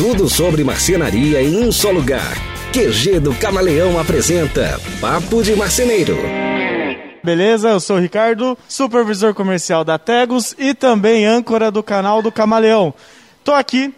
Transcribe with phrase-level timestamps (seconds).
[0.00, 2.32] Tudo sobre marcenaria em um só lugar.
[2.72, 6.16] QG do Camaleão apresenta Papo de Marceneiro.
[7.22, 7.68] Beleza?
[7.68, 12.94] Eu sou o Ricardo, supervisor comercial da Tegos e também âncora do canal do Camaleão.
[13.44, 13.94] Tô aqui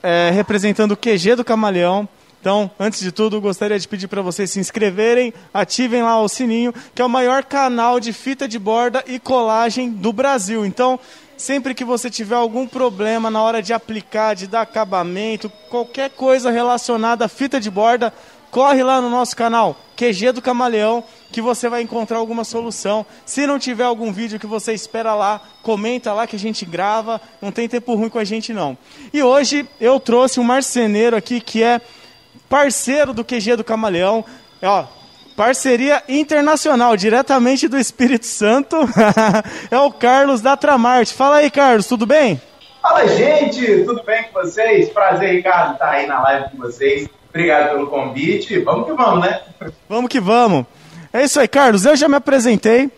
[0.00, 2.08] é, representando o QG do Camaleão.
[2.40, 6.72] Então, antes de tudo, gostaria de pedir para vocês se inscreverem, ativem lá o sininho,
[6.94, 10.64] que é o maior canal de fita de borda e colagem do Brasil.
[10.64, 10.98] Então,
[11.40, 16.50] sempre que você tiver algum problema na hora de aplicar, de dar acabamento, qualquer coisa
[16.50, 18.12] relacionada à fita de borda,
[18.50, 23.06] corre lá no nosso canal QG do Camaleão que você vai encontrar alguma solução.
[23.24, 27.20] Se não tiver algum vídeo que você espera lá, comenta lá que a gente grava,
[27.40, 28.76] não tem tempo ruim com a gente não.
[29.12, 31.80] E hoje eu trouxe um marceneiro aqui que é
[32.50, 34.24] parceiro do QG do Camaleão.
[34.62, 34.84] Ó,
[35.40, 38.76] Parceria internacional, diretamente do Espírito Santo.
[39.70, 41.14] é o Carlos da Tramarte.
[41.14, 42.38] Fala aí, Carlos, tudo bem?
[42.82, 44.90] Fala, gente, tudo bem com vocês?
[44.90, 47.08] Prazer, Ricardo, estar tá aí na live com vocês.
[47.30, 48.58] Obrigado pelo convite.
[48.58, 49.40] Vamos que vamos, né?
[49.88, 50.66] Vamos que vamos.
[51.10, 51.86] É isso aí, Carlos.
[51.86, 52.90] Eu já me apresentei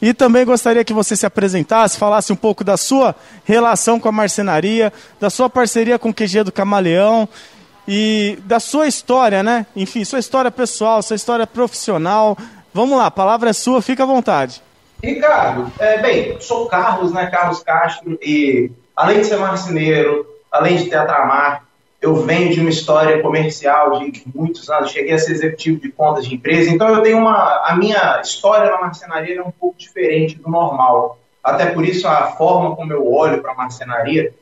[0.00, 3.14] e também gostaria que você se apresentasse, falasse um pouco da sua
[3.44, 7.28] relação com a marcenaria, da sua parceria com o QG do Camaleão
[7.92, 9.66] e da sua história, né?
[9.74, 12.38] Enfim, sua história pessoal, sua história profissional.
[12.72, 14.62] Vamos lá, a palavra é sua, fica à vontade.
[15.02, 17.26] Ricardo, é, bem, sou Carlos, né?
[17.26, 21.64] Carlos Castro, e além de ser marceneiro, além de ter a Tramar,
[22.00, 26.28] eu venho de uma história comercial de muitos anos, cheguei a ser executivo de contas
[26.28, 27.60] de empresa, então eu tenho uma.
[27.66, 31.18] A minha história na marcenaria é um pouco diferente do normal.
[31.42, 34.32] Até por isso a forma como eu olho para a marcenaria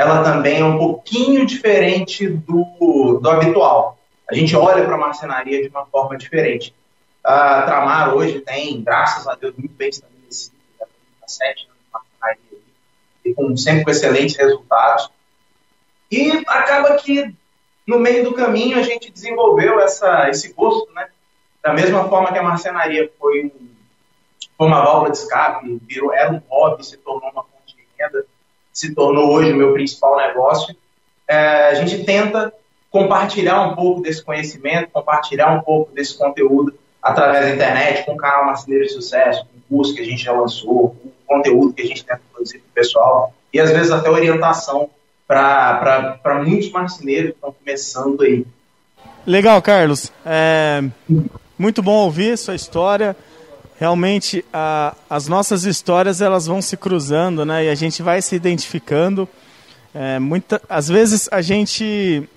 [0.00, 3.98] ela também é um pouquinho diferente do, do habitual.
[4.30, 6.74] A gente olha para a marcenaria de uma forma diferente.
[7.22, 10.94] A Tramar hoje tem, graças a Deus, muito bem estabelecido, já tem
[11.26, 12.58] sete anos de marcenaria
[13.26, 15.10] e com, sempre com excelentes resultados.
[16.10, 17.34] E acaba que
[17.86, 21.10] no meio do caminho a gente desenvolveu essa, esse gosto, né?
[21.62, 23.68] Da mesma forma que a marcenaria foi, um,
[24.56, 28.24] foi uma válvula de escape, virou, era um hobby, se tornou uma fonte de renda
[28.72, 30.74] se tornou hoje o meu principal negócio,
[31.28, 32.52] é, a gente tenta
[32.90, 38.16] compartilhar um pouco desse conhecimento, compartilhar um pouco desse conteúdo através da internet, com o
[38.16, 41.72] canal Marceneiro de Sucesso, com o curso que a gente já lançou, com o conteúdo
[41.72, 44.90] que a gente tenta produzir para o pessoal, e às vezes até orientação
[45.26, 48.44] para muitos marceneiros que estão começando aí.
[49.24, 50.12] Legal, Carlos.
[50.26, 50.82] É,
[51.56, 53.16] muito bom ouvir sua história
[53.80, 57.64] realmente a, as nossas histórias elas vão se cruzando, né?
[57.64, 59.26] E a gente vai se identificando.
[59.94, 62.28] É, muita, às vezes a gente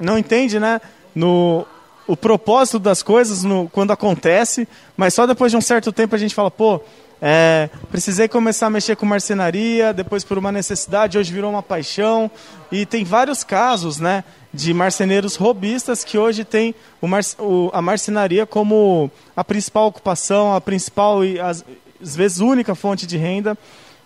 [0.00, 0.80] não entende, né?
[1.14, 1.64] No
[2.08, 6.18] o propósito das coisas no, quando acontece, mas só depois de um certo tempo a
[6.18, 6.80] gente fala, pô,
[7.22, 12.30] é, precisei começar a mexer com marcenaria, depois por uma necessidade, hoje virou uma paixão.
[12.72, 17.82] E tem vários casos né, de marceneiros robistas que hoje têm o mar, o, a
[17.82, 21.64] marcenaria como a principal ocupação, a principal e às,
[22.00, 23.56] às, vezes única fonte de renda.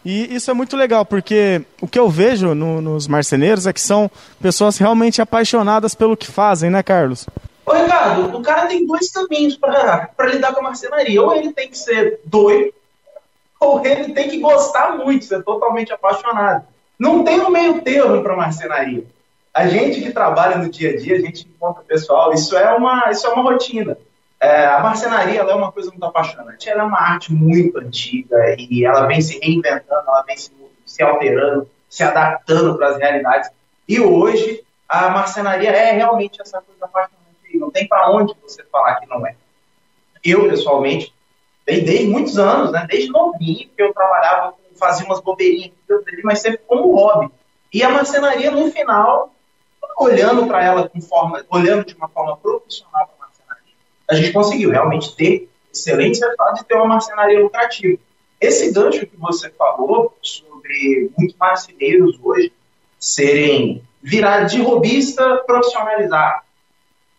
[0.05, 3.81] E isso é muito legal, porque o que eu vejo no, nos marceneiros é que
[3.81, 4.11] são
[4.41, 7.27] pessoas realmente apaixonadas pelo que fazem, né, Carlos?
[7.65, 11.23] Ô, Ricardo, o cara tem dois caminhos para lidar com a marcenaria.
[11.23, 12.75] Ou ele tem que ser doido,
[13.61, 16.67] ou ele tem que gostar muito, ser totalmente apaixonado.
[16.99, 19.05] Não tem um meio termo para marcenaria.
[19.53, 23.11] A gente que trabalha no dia a dia, a gente encontra pessoal, isso é uma,
[23.11, 23.97] isso é uma rotina.
[24.41, 26.69] É, a marcenaria é uma coisa muito apaixonante.
[26.69, 30.53] Ela é uma arte muito antiga e ela vem se reinventando, ela vem se,
[30.85, 33.51] se alterando, se adaptando para as realidades.
[33.89, 37.25] E hoje a marcenaria é realmente essa coisa apaixonante.
[37.55, 39.37] Não tem para onde você falar que não é.
[40.23, 41.15] Eu, pessoalmente,
[41.67, 42.87] desde muitos anos, né?
[42.89, 45.73] Desde novinho que eu trabalhava, fazia umas bobeirinhas
[46.23, 47.31] mas sempre como hobby.
[47.73, 49.35] E a marcenaria, no final,
[49.99, 53.75] olhando para ela com forma, olhando de uma forma profissional para a marcenaria,
[54.09, 57.99] a gente conseguiu realmente ter excelentes resultados de ter uma marcenaria lucrativa.
[58.41, 62.53] Esse gancho que você falou sobre muitos marceneiros hoje
[62.99, 66.44] serem virar de robista profissionalizar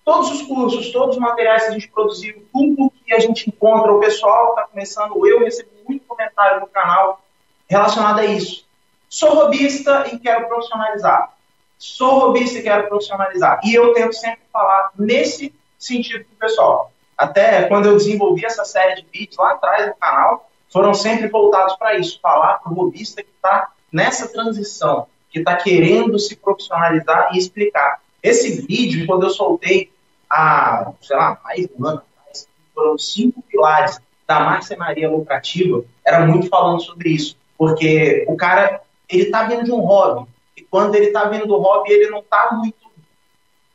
[0.06, 3.92] todos os cursos, todos os materiais que a gente produziu, tudo que a gente encontra,
[3.92, 7.26] o pessoal está começando, eu recebo muito comentário no canal
[7.68, 8.66] relacionado a isso.
[9.10, 11.34] Sou robista e quero profissionalizar.
[11.78, 13.60] Sou robista e quero profissionalizar.
[13.64, 16.92] E eu tento sempre falar nesse sentido com o pessoal.
[17.18, 21.76] Até quando eu desenvolvi essa série de vídeos lá atrás no canal, foram sempre voltados
[21.78, 27.30] para isso, falar para o robista que está nessa transição, que está querendo se profissionalizar
[27.34, 28.02] e explicar.
[28.22, 29.92] Esse vídeo, quando eu soltei
[30.30, 36.50] há, sei lá, mais um ano atrás, foram cinco pilares da marcenaria lucrativa, era muito
[36.50, 37.38] falando sobre isso.
[37.58, 40.28] Porque o cara, ele está vindo de um hobby.
[40.58, 42.76] E quando ele está vindo do hobby, ele não está muito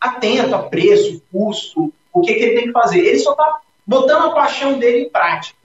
[0.01, 3.01] atento a preço, custo, o que, que ele tem que fazer.
[3.01, 5.59] Ele só está botando a paixão dele em prática.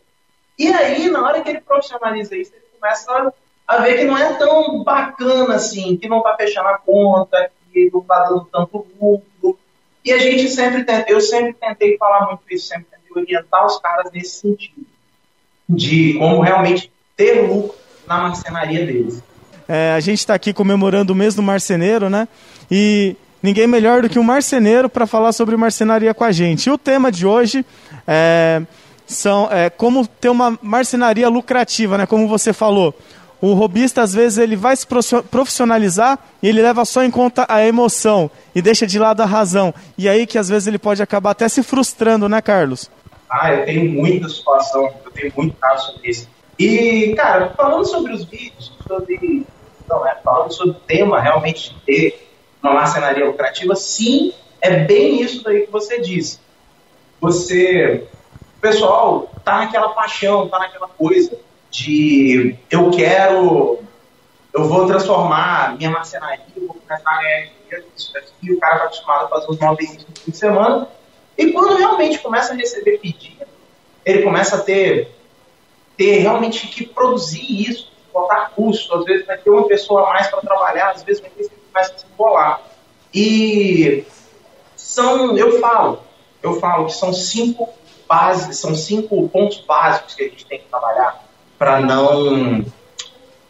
[0.58, 3.34] E aí, na hora que ele profissionaliza isso, ele começa
[3.68, 7.90] a ver que não é tão bacana assim, que não está fechando a conta, que
[7.92, 9.60] não está dando tanto lucro.
[10.06, 14.12] E a gente sempre eu sempre tentei falar muito isso, sempre tentei orientar os caras
[14.14, 14.86] nesse sentido,
[15.68, 17.76] de como realmente ter lucro
[18.08, 19.24] na marcenaria deles.
[19.68, 22.28] É, a gente está aqui comemorando o mês do marceneiro, né?
[22.70, 26.68] E ninguém melhor do que um marceneiro para falar sobre marcenaria com a gente.
[26.68, 27.66] E o tema de hoje
[28.08, 28.62] é,
[29.08, 32.06] são, é como ter uma marcenaria lucrativa, né?
[32.06, 32.96] Como você falou.
[33.46, 34.88] O robista, às vezes, ele vai se
[35.30, 39.72] profissionalizar e ele leva só em conta a emoção e deixa de lado a razão.
[39.96, 42.90] E aí que, às vezes, ele pode acabar até se frustrando, né, Carlos?
[43.30, 46.28] Ah, eu tenho muita situação, eu tenho muito caso sobre isso.
[46.58, 49.46] E, cara, falando sobre os vídeos, sobre.
[49.88, 52.28] Não, é, falando sobre o tema realmente ter
[52.64, 56.40] uma marcenaria lucrativa, sim, é bem isso daí que você disse.
[57.22, 58.08] Você.
[58.58, 61.45] O pessoal tá naquela paixão, tá naquela coisa
[61.76, 63.80] de eu quero,
[64.54, 68.86] eu vou transformar minha marcenaria, vou começar a ganhar dinheiro, isso daqui, o cara está
[68.86, 70.88] acostumado a fazer os móveis no fim de semana,
[71.38, 73.46] e quando realmente começa a receber pedido,
[74.06, 75.12] ele começa a ter,
[75.98, 80.28] ter realmente que produzir isso, botar custo, às vezes vai ter uma pessoa a mais
[80.28, 82.62] para trabalhar, às vezes vai ter que a se embolar.
[83.14, 84.06] E
[84.78, 86.00] são, eu falo,
[86.42, 87.68] eu falo que são cinco
[88.08, 91.25] bases, são cinco pontos básicos que a gente tem que trabalhar
[91.58, 92.66] para não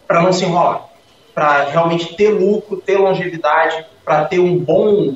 [0.08, 0.88] para não se enrolar,
[1.34, 5.16] para realmente ter lucro, ter longevidade, para ter um bom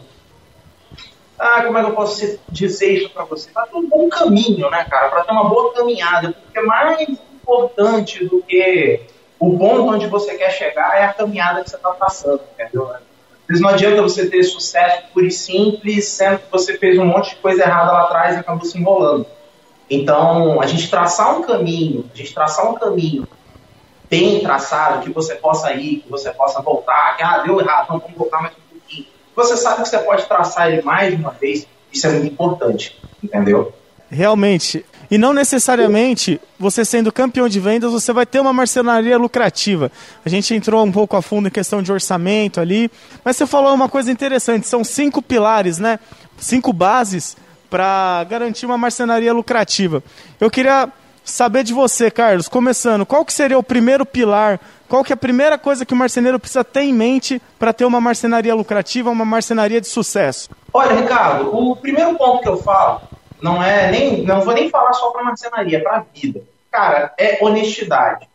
[1.39, 3.50] ah, como é que eu posso dizer isso para você?
[3.50, 5.07] Para ter um bom caminho, né, cara?
[5.07, 9.00] Para ter uma boa caminhada, porque mais importante do que
[9.39, 12.92] o ponto onde você quer chegar é a caminhada que você está passando, entendeu?
[12.92, 13.00] Às
[13.47, 17.30] vezes não adianta você ter sucesso puro e simples, sendo que você fez um monte
[17.30, 19.25] de coisa errada lá atrás e acabou se enrolando.
[19.89, 23.27] Então, a gente traçar um caminho, a gente traçar um caminho
[24.09, 28.00] bem traçado, que você possa ir, que você possa voltar, que ah, deu errado, então
[28.00, 29.06] vamos voltar mais um pouquinho.
[29.36, 33.00] Você sabe que você pode traçar ele mais de uma vez, isso é muito importante,
[33.24, 33.74] entendeu?
[34.09, 34.86] Realmente.
[35.12, 39.92] E não necessariamente você sendo campeão de vendas, você vai ter uma marcenaria lucrativa.
[40.24, 42.92] A gente entrou um pouco a fundo em questão de orçamento ali,
[43.24, 46.00] mas você falou uma coisa interessante, são cinco pilares, né?
[46.38, 47.35] Cinco bases
[47.69, 50.04] para garantir uma marcenaria lucrativa.
[50.39, 50.89] Eu queria
[51.24, 55.18] saber de você, Carlos, começando, qual que seria o primeiro pilar, qual que é a
[55.18, 59.25] primeira coisa que o marceneiro precisa ter em mente para ter uma marcenaria lucrativa, uma
[59.25, 60.50] marcenaria de sucesso?
[60.74, 63.01] Olha, Ricardo, o primeiro ponto que eu falo
[63.42, 66.42] não é nem, não vou nem falar só para marcenaria, é para a vida.
[66.71, 68.27] Cara, é honestidade.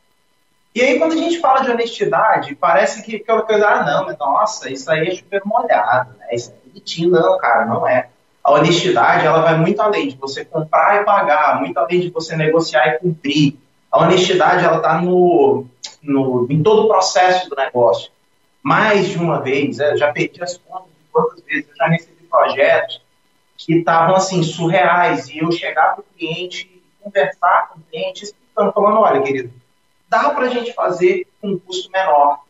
[0.75, 4.19] E aí, quando a gente fala de honestidade, parece que aquela coisa, ah, não, mas
[4.19, 6.27] nossa, isso aí é super molhado, né?
[6.33, 7.11] Isso é bonitinho.
[7.11, 8.09] Não, cara, não é
[8.45, 12.37] a honestidade ela vai muito além de você comprar e pagar, muito além de você
[12.37, 13.57] negociar e cumprir.
[13.91, 15.67] A honestidade ela está no,
[16.03, 18.13] no, em todo o processo do negócio.
[18.63, 22.27] Mais de uma vez, eu já perdi as contas de quantas vezes eu já recebi
[22.29, 23.01] projetos
[23.57, 28.73] que estavam assim surreais e eu chegar para o cliente, conversar com o cliente, explicando,
[28.73, 29.53] falando, olha, querido,
[30.09, 32.41] dá para a gente fazer com um custo menor.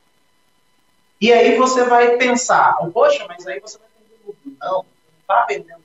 [1.21, 4.57] E aí você vai pensar, poxa, mas aí você vai ter lucro.
[4.61, 4.85] Não,
[5.21, 5.84] está perdendo lucro.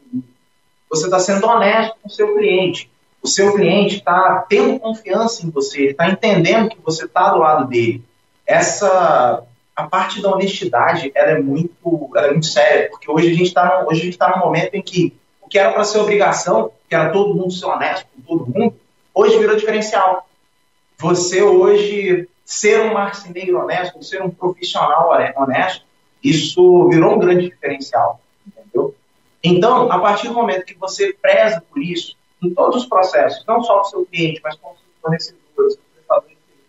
[0.90, 2.90] Você está sendo honesto com o seu cliente.
[3.22, 7.68] O seu cliente está tendo confiança em você, está entendendo que você está do lado
[7.68, 8.04] dele.
[8.46, 9.44] Essa
[9.76, 13.48] a parte da honestidade ela é muito, ela é muito séria, porque hoje a gente
[13.48, 16.72] está hoje a gente está num momento em que o que era para ser obrigação,
[16.88, 18.76] que era todo mundo ser honesto com todo mundo,
[19.14, 20.28] hoje virou diferencial.
[20.98, 25.86] Você hoje ser um marceneiro honesto, ser um profissional honesto,
[26.22, 28.20] isso virou um grande diferencial?
[29.44, 33.62] Então, a partir do momento que você preza por isso, em todos os processos, não
[33.64, 36.68] só com o seu cliente, mas com os fornecedores, com o prestador de serviço,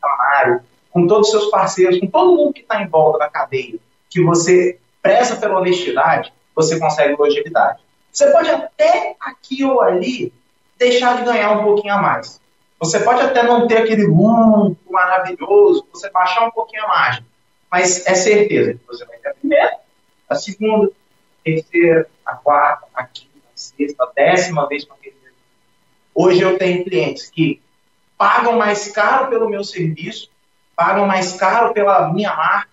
[0.00, 0.60] funcionário,
[0.90, 3.78] com todos os seus parceiros, com todo mundo que está em volta da cadeia,
[4.10, 7.80] que você preza pela honestidade, você consegue longevidade.
[8.12, 10.32] Você pode até aqui ou ali
[10.76, 12.40] deixar de ganhar um pouquinho a mais.
[12.80, 17.24] Você pode até não ter aquele lucro maravilhoso, você baixar um pouquinho a margem.
[17.70, 19.76] Mas é certeza que você vai ter a primeira,
[20.28, 20.90] a segunda,
[21.44, 25.36] terceira, a quarta, a quinta, a sexta, a décima vez com aquele mesmo.
[26.14, 27.60] Hoje eu tenho clientes que
[28.16, 30.30] pagam mais caro pelo meu serviço,
[30.74, 32.70] pagam mais caro pela minha marca,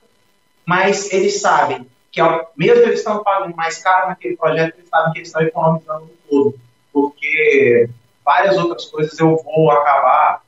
[0.65, 2.21] mas eles sabem que,
[2.55, 6.15] mesmo eles estão pagando mais caro naquele projeto, eles sabem que eles estão economizando no
[6.29, 6.59] todo,
[6.91, 7.89] porque
[8.23, 10.41] várias outras coisas eu vou acabar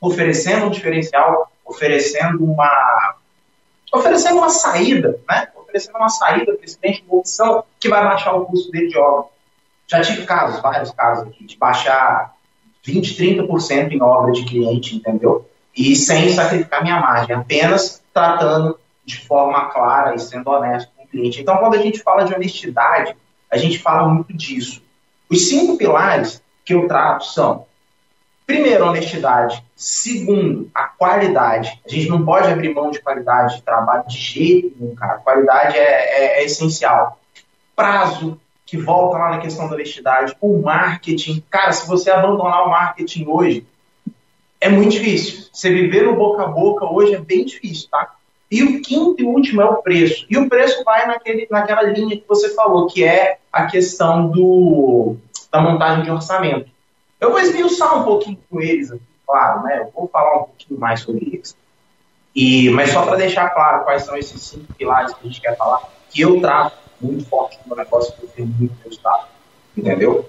[0.00, 3.16] oferecendo um diferencial, oferecendo uma
[3.92, 5.48] oferecendo uma saída, né?
[5.74, 8.98] Oferecendo uma saída para esse cliente, uma opção que vai baixar o custo dele de
[8.98, 9.28] obra.
[9.86, 12.34] Já tive casos, vários casos aqui, de baixar
[12.84, 15.48] 20, 30% em obra de cliente, entendeu?
[15.76, 21.08] E sem sacrificar minha margem, apenas tratando de forma clara e sendo honesto com o
[21.08, 21.40] cliente.
[21.42, 23.16] Então, quando a gente fala de honestidade,
[23.50, 24.82] a gente fala muito disso.
[25.28, 27.66] Os cinco pilares que eu trato são
[28.46, 29.64] Primeiro, honestidade.
[29.74, 31.80] Segundo, a qualidade.
[31.84, 35.18] A gente não pode abrir mão de qualidade de trabalho de jeito nenhum, cara.
[35.18, 37.18] Qualidade é, é, é essencial.
[37.74, 40.36] Prazo, que volta lá na questão da honestidade.
[40.40, 41.42] O marketing.
[41.50, 43.66] Cara, se você abandonar o marketing hoje,
[44.60, 45.46] é muito difícil.
[45.52, 48.14] Você viver no boca a boca hoje é bem difícil, tá?
[48.50, 50.26] E o quinto e último é o preço.
[50.28, 55.16] E o preço vai naquele, naquela linha que você falou, que é a questão do,
[55.50, 56.70] da montagem de orçamento.
[57.24, 59.78] Eu vou esmiuçar um pouquinho com eles aqui, claro, né?
[59.78, 61.56] Eu vou falar um pouquinho mais sobre eles.
[62.34, 65.56] E, mas só para deixar claro quais são esses cinco pilares que a gente quer
[65.56, 69.28] falar, que eu trato muito forte no negócio, que eu tenho muito resultado.
[69.74, 70.28] Entendeu?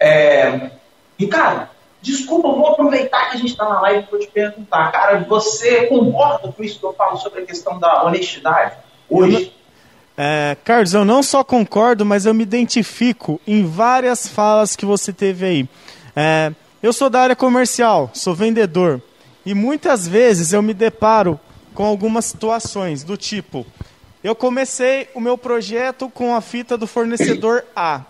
[0.00, 0.70] É,
[1.18, 1.70] e, cara,
[2.00, 4.90] desculpa, eu vou aproveitar que a gente está na live vou te perguntar.
[4.90, 8.74] Cara, você concorda com isso que eu falo sobre a questão da honestidade
[9.10, 9.54] hoje?
[10.20, 15.12] É, Carlos, eu não só concordo, mas eu me identifico em várias falas que você
[15.12, 15.68] teve aí.
[16.16, 19.00] É, eu sou da área comercial, sou vendedor,
[19.46, 21.38] e muitas vezes eu me deparo
[21.72, 23.64] com algumas situações do tipo:
[24.24, 28.02] eu comecei o meu projeto com a fita do fornecedor A.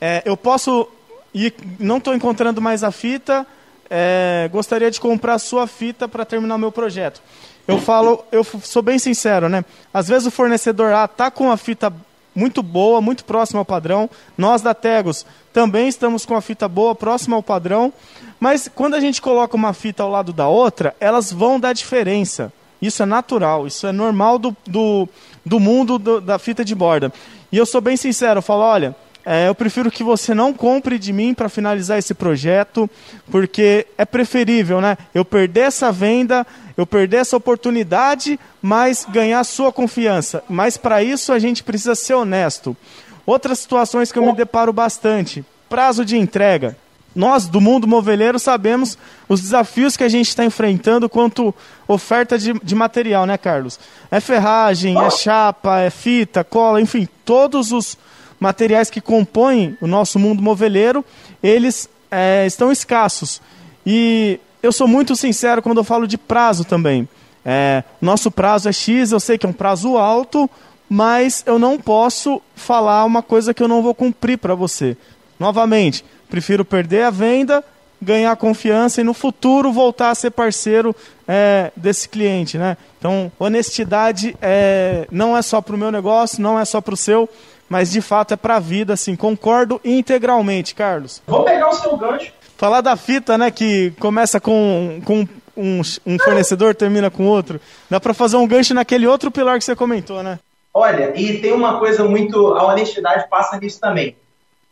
[0.00, 0.88] É, eu posso
[1.34, 3.44] e não estou encontrando mais a fita,
[3.90, 7.20] é, gostaria de comprar a sua fita para terminar o meu projeto.
[7.66, 9.64] Eu falo, eu sou bem sincero, né?
[9.92, 11.92] Às vezes o fornecedor A tá com a fita
[12.34, 14.10] muito boa, muito próxima ao padrão.
[14.36, 17.92] Nós da Tegos também estamos com a fita boa, próxima ao padrão.
[18.38, 22.52] Mas quando a gente coloca uma fita ao lado da outra, elas vão dar diferença.
[22.82, 25.08] Isso é natural, isso é normal do, do,
[25.46, 27.10] do mundo do, da fita de borda.
[27.50, 28.94] E eu sou bem sincero, eu falo, olha,
[29.26, 32.88] é, eu prefiro que você não compre de mim para finalizar esse projeto,
[33.30, 34.98] porque é preferível, né?
[35.14, 40.44] Eu perder essa venda, eu perder essa oportunidade, mas ganhar sua confiança.
[40.48, 42.76] Mas para isso a gente precisa ser honesto.
[43.24, 46.76] Outras situações que eu me deparo bastante: prazo de entrega.
[47.14, 51.54] Nós do mundo moveleiro sabemos os desafios que a gente está enfrentando quanto
[51.86, 53.78] oferta de, de material, né, Carlos?
[54.10, 57.96] É ferragem, é chapa, é fita, cola, enfim, todos os
[58.44, 61.02] materiais que compõem o nosso mundo moveleiro,
[61.42, 63.40] eles é, estão escassos.
[63.86, 67.08] E eu sou muito sincero quando eu falo de prazo também.
[67.42, 70.48] É, nosso prazo é X, eu sei que é um prazo alto,
[70.88, 74.94] mas eu não posso falar uma coisa que eu não vou cumprir para você.
[75.40, 77.64] Novamente, prefiro perder a venda,
[78.00, 80.94] ganhar confiança e no futuro voltar a ser parceiro
[81.26, 82.58] é, desse cliente.
[82.58, 82.76] Né?
[82.98, 86.96] Então, honestidade é, não é só para o meu negócio, não é só para o
[86.96, 87.26] seu,
[87.68, 91.22] mas de fato é para a vida, assim, concordo integralmente, Carlos.
[91.26, 92.32] Vou pegar o seu gancho.
[92.56, 98.00] Falar da fita, né, que começa com, com um, um fornecedor, termina com outro, dá
[98.00, 100.38] para fazer um gancho naquele outro pilar que você comentou, né?
[100.72, 104.16] Olha, e tem uma coisa muito, a honestidade passa nisso também.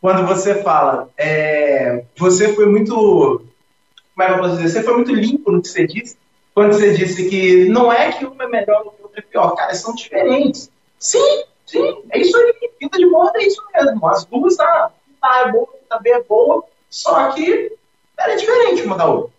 [0.01, 4.95] Quando você fala, é, você foi muito, como é que eu posso dizer, você foi
[4.95, 6.17] muito limpo no que você disse,
[6.53, 9.55] quando você disse que não é que uma é melhor do que outra é pior,
[9.55, 10.69] cara, são diferentes.
[10.99, 12.71] Sim, Sim, é isso aí.
[12.79, 14.07] Fita de borda é isso mesmo.
[14.07, 14.91] As duas tá,
[15.21, 17.75] tá é boa, tá bem é boa, só que
[18.17, 19.33] é diferente uma da outra.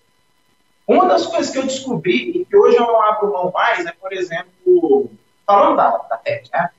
[0.87, 3.93] Uma das coisas que eu descobri e que hoje eu não abro mão mais é,
[3.93, 5.11] por exemplo,
[5.47, 6.71] falando da, da TED, né?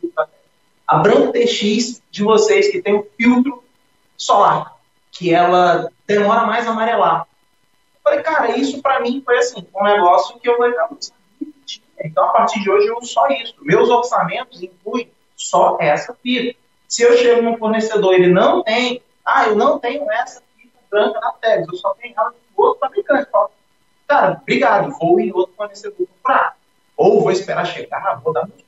[0.87, 3.63] A Branco TX de vocês que tem o um filtro
[4.15, 4.77] solar,
[5.11, 7.27] que ela demora mais a amarelar.
[7.95, 10.95] Eu falei, cara, isso para mim foi assim, um negócio que eu falei, não,
[12.03, 13.55] então a partir de hoje eu uso só isso.
[13.61, 16.57] Meus orçamentos incluem só essa fita.
[16.87, 21.19] Se eu chego num fornecedor ele não tem, ah, eu não tenho essa fita branca
[21.19, 23.29] na Tegs, eu só tenho ela de outro fabricante.
[23.29, 23.51] Falo,
[24.07, 26.55] cara, obrigado, vou em outro fornecedor comprar.
[26.95, 28.63] Ou vou esperar chegar, vou dar tudo.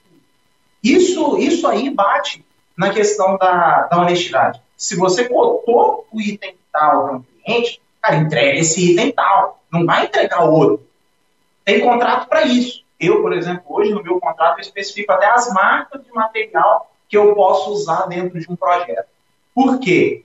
[0.84, 2.46] Isso, isso aí bate
[2.78, 4.62] na questão da, da honestidade.
[4.76, 9.62] Se você botou o item tal para um cliente, cara, entrega esse item tal.
[9.72, 10.86] Não vai entregar outro.
[11.66, 12.84] Tem contrato para isso.
[13.00, 17.18] Eu, por exemplo, hoje no meu contrato eu especifico até as marcas de material que
[17.18, 19.08] eu posso usar dentro de um projeto.
[19.54, 20.24] Por quê?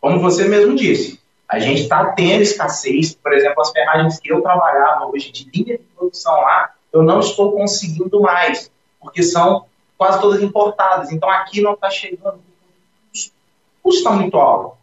[0.00, 4.40] Como você mesmo disse, a gente está tendo escassez, por exemplo, as ferragens que eu
[4.40, 10.20] trabalhava hoje de linha de produção lá, eu não estou conseguindo mais, porque são quase
[10.20, 11.10] todas importadas.
[11.10, 12.38] Então aqui não está chegando.
[12.38, 14.76] O custo está muito alto.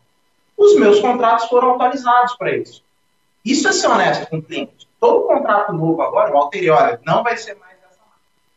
[0.57, 2.83] Os meus contratos foram atualizados para isso.
[3.43, 7.37] Isso é ser honesto com o cliente todo contrato novo agora, o anterior, não vai
[7.37, 8.01] ser mais essa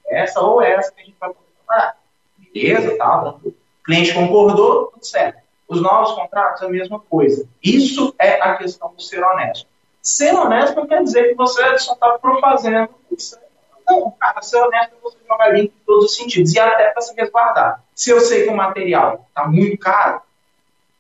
[0.06, 1.96] essa ou essa que a gente vai poder trabalhar.
[2.38, 3.34] Beleza, tá?
[3.44, 3.52] O
[3.84, 5.38] cliente concordou, tudo certo.
[5.68, 7.46] Os novos contratos, a mesma coisa.
[7.62, 9.68] Isso é a questão do ser honesto.
[10.02, 13.38] Ser honesto não quer dizer que você só está fazendo isso.
[13.86, 16.54] Não, cara, ser honesto é você jogar limpo em todos os sentidos.
[16.54, 17.84] E até para se resguardar.
[17.94, 20.22] Se eu sei que o material está muito caro,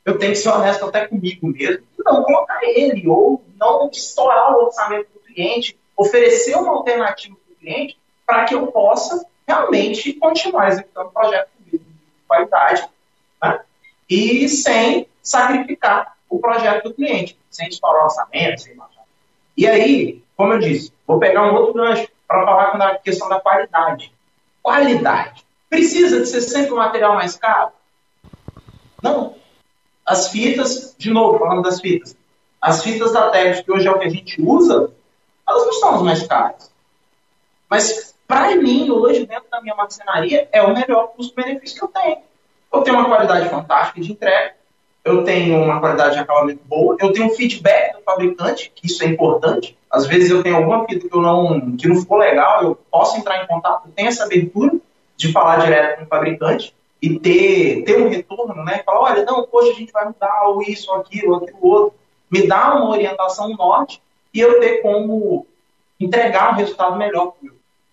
[0.04, 4.64] eu tenho que ser honesto até comigo mesmo não colocar ele, ou não estourar o
[4.64, 11.08] orçamento cliente, oferecer uma alternativa para o cliente para que eu possa realmente continuar executando
[11.08, 11.80] o projeto de
[12.26, 12.88] qualidade
[13.42, 13.60] né?
[14.10, 19.04] e sem sacrificar o projeto do cliente, sem estourar orçamento, sem baixar.
[19.56, 23.28] E aí, como eu disse, vou pegar um outro gancho para falar com a questão
[23.28, 24.12] da qualidade.
[24.62, 25.44] Qualidade.
[25.70, 27.70] Precisa de ser sempre um material mais caro?
[29.02, 29.36] Não.
[30.04, 32.16] As fitas, de novo, falando das fitas,
[32.60, 34.92] as fitas da Tex, que hoje é o que a gente usa,
[35.48, 36.70] elas não são as mais caras.
[37.68, 42.18] Mas, para mim, hoje, dentro da minha marcenaria, é o melhor custo-benefício que eu tenho.
[42.72, 44.54] Eu tenho uma qualidade fantástica de entrega,
[45.04, 49.02] eu tenho uma qualidade de acabamento boa, eu tenho um feedback do fabricante, que isso
[49.02, 49.76] é importante.
[49.90, 53.16] Às vezes eu tenho alguma fita que, eu não, que não ficou legal, eu posso
[53.16, 54.72] entrar em contato, eu tenho essa abertura
[55.16, 58.82] de falar direto com o fabricante e ter, ter um retorno, né?
[58.84, 61.94] Falar, olha, não, poxa, a gente vai mudar ou isso, ou aquilo, ou aquilo outro.
[62.30, 65.46] Me dá uma orientação norte e eu ter como
[65.98, 67.50] entregar um resultado melhor para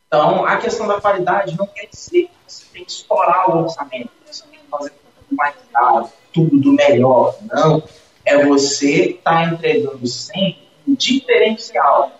[0.07, 4.09] Então, a questão da qualidade não quer dizer que você tem que estourar o orçamento,
[4.25, 7.37] você tem que fazer tudo mais caro, tudo do melhor.
[7.51, 7.83] Não.
[8.23, 12.11] É você estar tá entregando sempre um diferencial.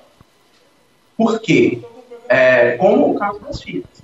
[1.17, 1.81] Por quê?
[2.27, 3.95] É, como o caso das fitas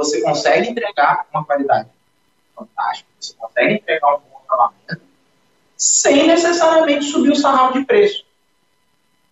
[0.00, 1.88] você consegue entregar uma qualidade
[2.56, 5.02] fantástica, você consegue entregar um bom acabamento,
[5.76, 8.24] sem necessariamente subir o sarrafo de preço.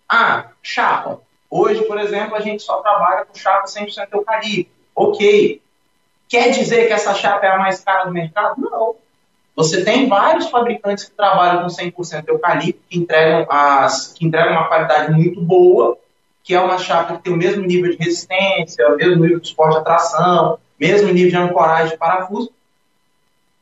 [0.08, 1.20] Ah, chapa.
[1.50, 4.72] Hoje, por exemplo, a gente só trabalha com chapa 100% eucalipto.
[4.94, 5.60] Ok.
[6.28, 8.60] Quer dizer que essa chapa é a mais cara do mercado?
[8.60, 8.96] Não.
[9.56, 14.68] Você tem vários fabricantes que trabalham com 100% eucalipto, que entregam, as, que entregam uma
[14.68, 15.98] qualidade muito boa,
[16.44, 19.48] que é uma chapa que tem o mesmo nível de resistência, o mesmo nível de
[19.48, 22.52] suporte à tração, mesmo nível de ancoragem de parafuso,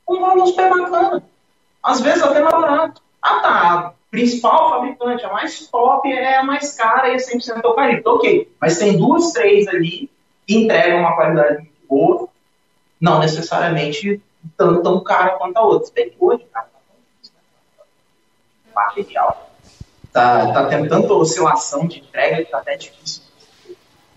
[0.07, 1.23] um valor super bacana.
[1.81, 3.01] Às vezes até mais barato.
[3.21, 3.93] Ah, tá.
[4.17, 8.09] Principal fabricante, a mais top, é a mais cara e é 100% eucalipto.
[8.09, 8.51] Ok.
[8.59, 10.09] Mas tem duas, três ali
[10.45, 12.29] que entregam uma qualidade muito boa,
[12.99, 14.21] não necessariamente
[14.57, 15.91] tão, tão cara quanto a outra.
[15.93, 17.83] Bem hoje, cara, tá?
[18.73, 19.47] Material
[20.11, 23.21] tá, tá tendo tanta oscilação de entrega que tá até difícil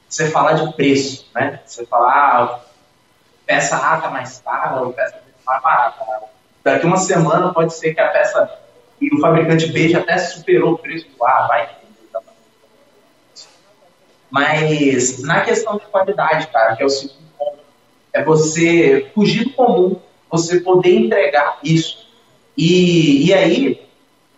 [0.08, 1.60] você falar de preço, né?
[1.64, 2.60] Você falar ah,
[3.46, 6.04] peça A tá mais cara ou peça B tá mais barata.
[6.64, 8.58] Daqui uma semana pode ser que a peça
[9.00, 11.80] e o fabricante B já até superou o preço do A, vai
[14.30, 17.58] mas na questão de qualidade, cara, que é o segundo ponto,
[18.12, 22.08] é você fugir do comum, você poder entregar isso.
[22.56, 23.88] E, e aí,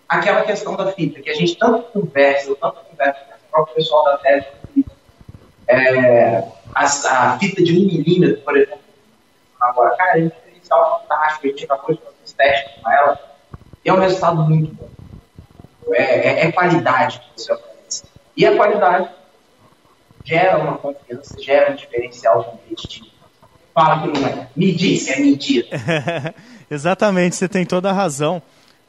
[0.08, 4.04] aquela questão da fita, que a gente tanto conversa, tanto conversa com o próprio pessoal
[4.04, 4.46] da tese,
[5.68, 6.38] é,
[6.74, 8.80] a, a, fita de um milímetro, por exemplo,
[9.60, 13.31] agora, cara, é um diferencial fantástico, a gente acabou de fazer os testes com ela,
[13.84, 14.88] e é um resultado muito bom.
[15.92, 18.04] É, é, é qualidade que você oferece.
[18.36, 19.10] E a qualidade
[20.24, 23.06] gera uma confiança, gera um diferencial competitivo.
[23.74, 24.48] Fala que não é.
[24.54, 25.66] Me diz, é mentira.
[26.70, 28.40] Exatamente, você tem toda a razão.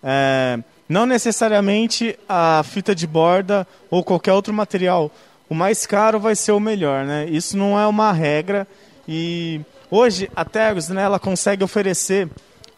[0.04, 5.12] É, não necessariamente a fita de borda ou qualquer outro material.
[5.50, 7.26] O mais caro vai ser o melhor, né?
[7.30, 8.68] Isso não é uma regra.
[9.08, 12.30] E hoje a Tegos, né, ela consegue oferecer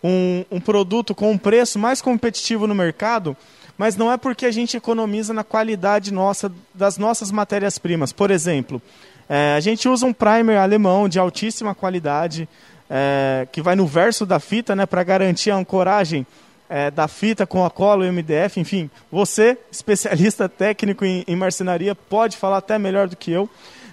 [0.05, 3.35] um, um produto com um preço mais competitivo no mercado,
[3.77, 8.13] mas não é porque a gente economiza na qualidade nossa das nossas matérias-primas.
[8.13, 8.81] Por exemplo,
[9.27, 12.47] é, a gente usa um primer alemão de altíssima qualidade,
[12.89, 16.25] é, que vai no verso da fita, né, para garantir a ancoragem
[16.69, 21.95] é, da fita com a cola o MDF, enfim, você, especialista técnico em, em marcenaria,
[21.95, 23.49] pode falar até melhor do que eu,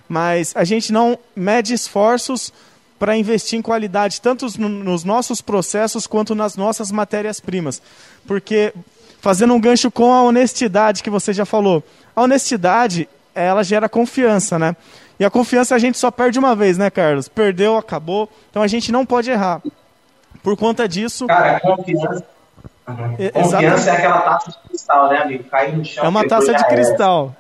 [0.09, 2.53] mas a gente não mede esforços
[3.03, 7.83] para investir em qualidade, tanto nos nossos processos quanto nas nossas matérias-primas.
[8.29, 8.73] Porque,
[9.21, 11.83] fazendo um gancho com a honestidade que você já falou,
[12.15, 14.77] a honestidade, ela gera confiança, né?
[15.19, 17.27] E a confiança a gente só perde uma vez, né, Carlos?
[17.27, 18.31] Perdeu, acabou.
[18.49, 19.61] Então a gente não pode errar.
[20.41, 21.27] Por conta disso.
[21.27, 22.25] Cara, a confiança,
[22.87, 23.31] Uhum.
[23.33, 25.45] Confiança é aquela taça de cristal, né, amigo?
[25.45, 26.05] Cair no chão.
[26.05, 27.25] É uma taça de cristal.
[27.25, 27.37] Era.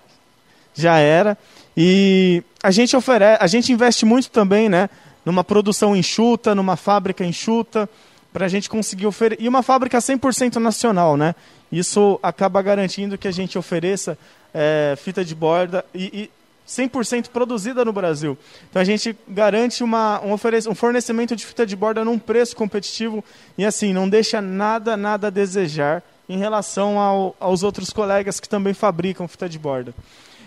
[0.74, 1.38] Já era.
[1.76, 4.90] E a gente oferece, a gente investe muito também, né?
[5.24, 7.88] Numa produção enxuta, numa fábrica enxuta,
[8.32, 9.42] para a gente conseguir oferecer.
[9.42, 11.34] E uma fábrica 100% nacional, né?
[11.70, 14.18] Isso acaba garantindo que a gente ofereça
[14.52, 15.84] é, fita de borda.
[15.94, 16.30] E, e
[16.66, 18.38] 100% produzida no Brasil.
[18.70, 23.22] Então a gente garante uma, um, um fornecimento de fita de borda num preço competitivo
[23.58, 28.48] e assim, não deixa nada, nada a desejar em relação ao, aos outros colegas que
[28.48, 29.94] também fabricam fita de borda.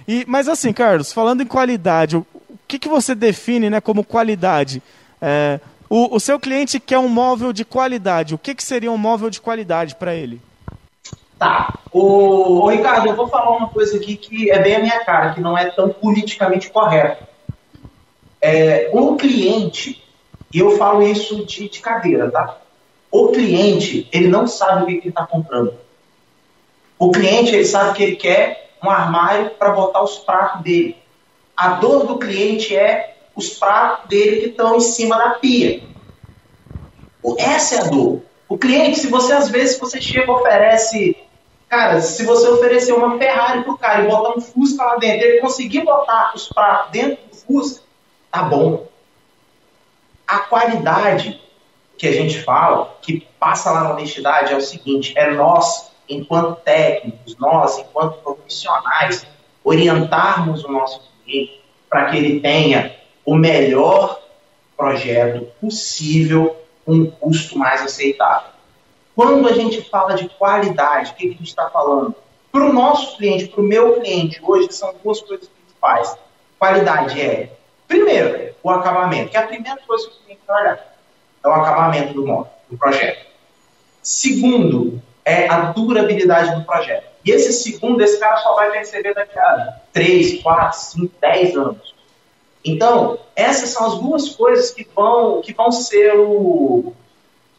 [0.07, 4.03] E, mas assim, Carlos, falando em qualidade, o, o que, que você define né, como
[4.03, 4.81] qualidade?
[5.21, 8.35] É, o, o, seu cliente quer um móvel de qualidade.
[8.35, 10.41] O que, que seria um móvel de qualidade para ele?
[11.37, 11.79] Tá.
[11.91, 15.41] O, Ricardo, eu vou falar uma coisa aqui que é bem a minha cara, que
[15.41, 17.23] não é tão politicamente correto.
[18.41, 20.03] É, o cliente,
[20.53, 22.57] e eu falo isso de, de cadeira, tá?
[23.11, 25.73] O cliente, ele não sabe o que, que ele está comprando.
[26.97, 30.97] O cliente, ele sabe que ele quer um armário para botar os pratos dele.
[31.55, 35.83] A dor do cliente é os pratos dele que estão em cima da pia.
[37.37, 38.21] Essa é a dor.
[38.47, 41.17] O cliente, se você às vezes você chega oferece,
[41.67, 45.41] cara, se você oferecer uma Ferrari pro cara e botar um Fusca lá dentro, ele
[45.41, 47.81] conseguir botar os pratos dentro do Fusca,
[48.31, 48.87] tá bom.
[50.27, 51.41] A qualidade
[51.97, 56.61] que a gente fala, que passa lá na honestidade, é o seguinte: é nós, enquanto
[56.61, 59.25] técnicos, nós, enquanto profissionais,
[59.63, 64.21] orientarmos o nosso cliente para que ele tenha o melhor
[64.77, 68.49] projeto possível com um custo mais aceitável.
[69.15, 72.13] Quando a gente fala de qualidade, o que, que a gente está falando?
[72.51, 76.17] Para o nosso cliente, para o meu cliente, hoje são duas coisas principais.
[76.59, 77.49] Qualidade é,
[77.87, 80.97] primeiro, o acabamento, que é a primeira coisa que o cliente vai olhar.
[81.43, 83.25] É o acabamento do do projeto.
[84.01, 87.07] Segundo, é a durabilidade do projeto.
[87.25, 91.95] E esse segundo, esse cara só vai perceber daqui a 3, 4, 5, 10 anos.
[92.63, 96.93] Então, essas são as duas coisas que vão, que vão ser o,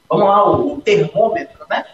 [0.08, 1.84] vamos lá, o, termômetro, né?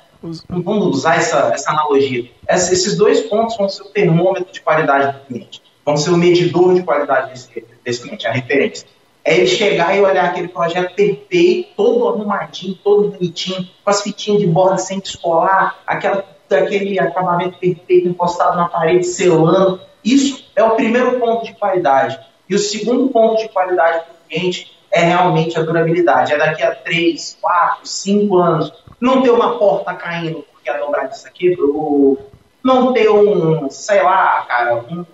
[0.49, 2.31] Vamos usar essa, essa analogia.
[2.49, 5.63] esses dois pontos vão ser o termômetro de qualidade do cliente.
[5.85, 8.87] Vão ser o medidor de qualidade desse, desse cliente, a referência.
[9.25, 14.41] É ele chegar e olhar aquele projeto perfeito, todo arrumadinho, todo bonitinho, com as fitinhas
[14.41, 19.81] de borda sem descolar, aquela, aquele acabamento perfeito encostado na parede, selando.
[20.05, 22.19] Isso é o primeiro ponto de qualidade.
[22.49, 26.33] E o segundo ponto de qualidade para o cliente é realmente a durabilidade.
[26.33, 28.73] É daqui a 3, 4, 5 anos.
[29.01, 32.31] Não ter uma porta caindo porque a dobradiça quebrou.
[32.63, 35.05] Não ter um, sei lá, cara, um,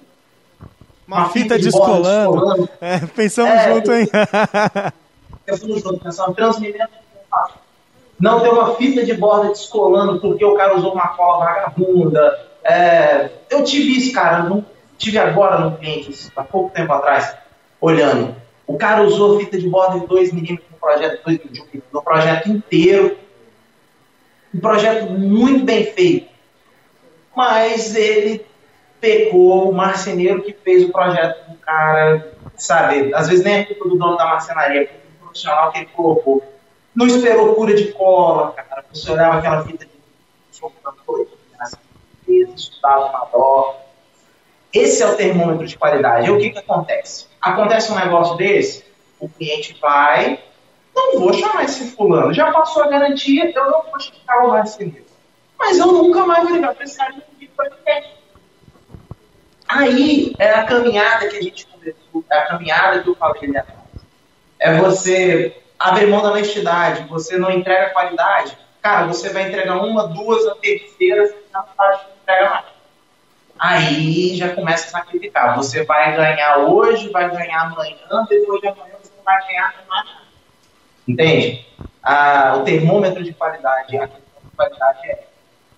[1.08, 2.32] uma, uma fita, fita descolando.
[2.32, 2.68] descolando.
[2.80, 4.08] É, pensamos é, junto, hein?
[5.44, 6.92] pensamos junto, pensamos transmitimento.
[8.20, 12.46] Não ter uma fita de borda descolando porque o cara usou uma cola vagabunda.
[12.62, 14.42] É, eu tive isso, cara.
[14.42, 14.64] Não,
[14.98, 17.32] Tive agora no cliente, há pouco tempo atrás,
[17.80, 18.34] olhando.
[18.66, 21.22] O cara usou fita de borda de 2 milímetros no projeto,
[21.92, 23.16] no projeto inteiro.
[24.52, 26.28] Um projeto muito bem feito.
[27.34, 28.44] Mas ele
[29.00, 33.12] pecou o marceneiro que fez o projeto do cara, sabe?
[33.14, 35.86] Às vezes nem é culpa do dono da marcenaria, é culpa do profissional que ele
[35.86, 36.42] colocou.
[36.94, 38.84] Não esperou cura de cola, cara.
[38.92, 39.98] Você olhava aquela fita de
[42.54, 43.88] estudava na dó
[44.72, 46.26] esse é o termômetro de qualidade.
[46.26, 47.26] E o que, que acontece?
[47.40, 48.84] Acontece um negócio desse,
[49.18, 50.38] o cliente vai,
[50.94, 55.06] não vou chamar esse fulano, já passou a garantia, eu não vou ficar o marceneiro.
[55.58, 57.70] Mas eu nunca mais vou ligar para esse cara e para
[59.68, 63.78] Aí é a caminhada que a gente começou, a caminhada que eu falei ali atrás.
[64.58, 70.08] É você abrir mão da honestidade, você não entrega qualidade, cara, você vai entregar uma,
[70.08, 71.64] duas, a terceira, você não
[72.22, 72.78] entrega mais
[73.58, 75.56] aí já começa a sacrificar.
[75.56, 79.88] Você vai ganhar hoje, vai ganhar amanhã, depois de amanhã você não vai ganhar mais
[79.88, 80.22] nada.
[81.06, 81.66] Entende?
[82.02, 85.24] Ah, o termômetro de qualidade, a questão de qualidade é,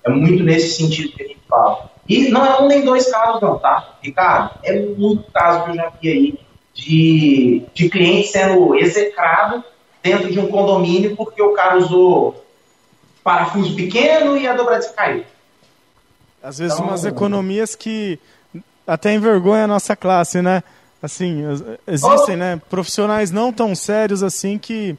[0.04, 1.90] é muito nesse sentido que a gente fala.
[2.08, 3.96] E não é um nem dois casos não, tá?
[4.02, 6.38] Ricardo, é muito caso que eu já vi aí
[6.74, 9.62] de, de cliente sendo execrado
[10.02, 12.44] dentro de um condomínio porque o cara usou
[13.22, 15.24] parafuso pequeno e a dobradiça caiu.
[16.42, 18.18] Às vezes então, umas economias que
[18.86, 20.62] até envergonham a nossa classe, né?
[21.02, 21.42] Assim,
[21.86, 24.98] existem, né, profissionais não tão sérios assim que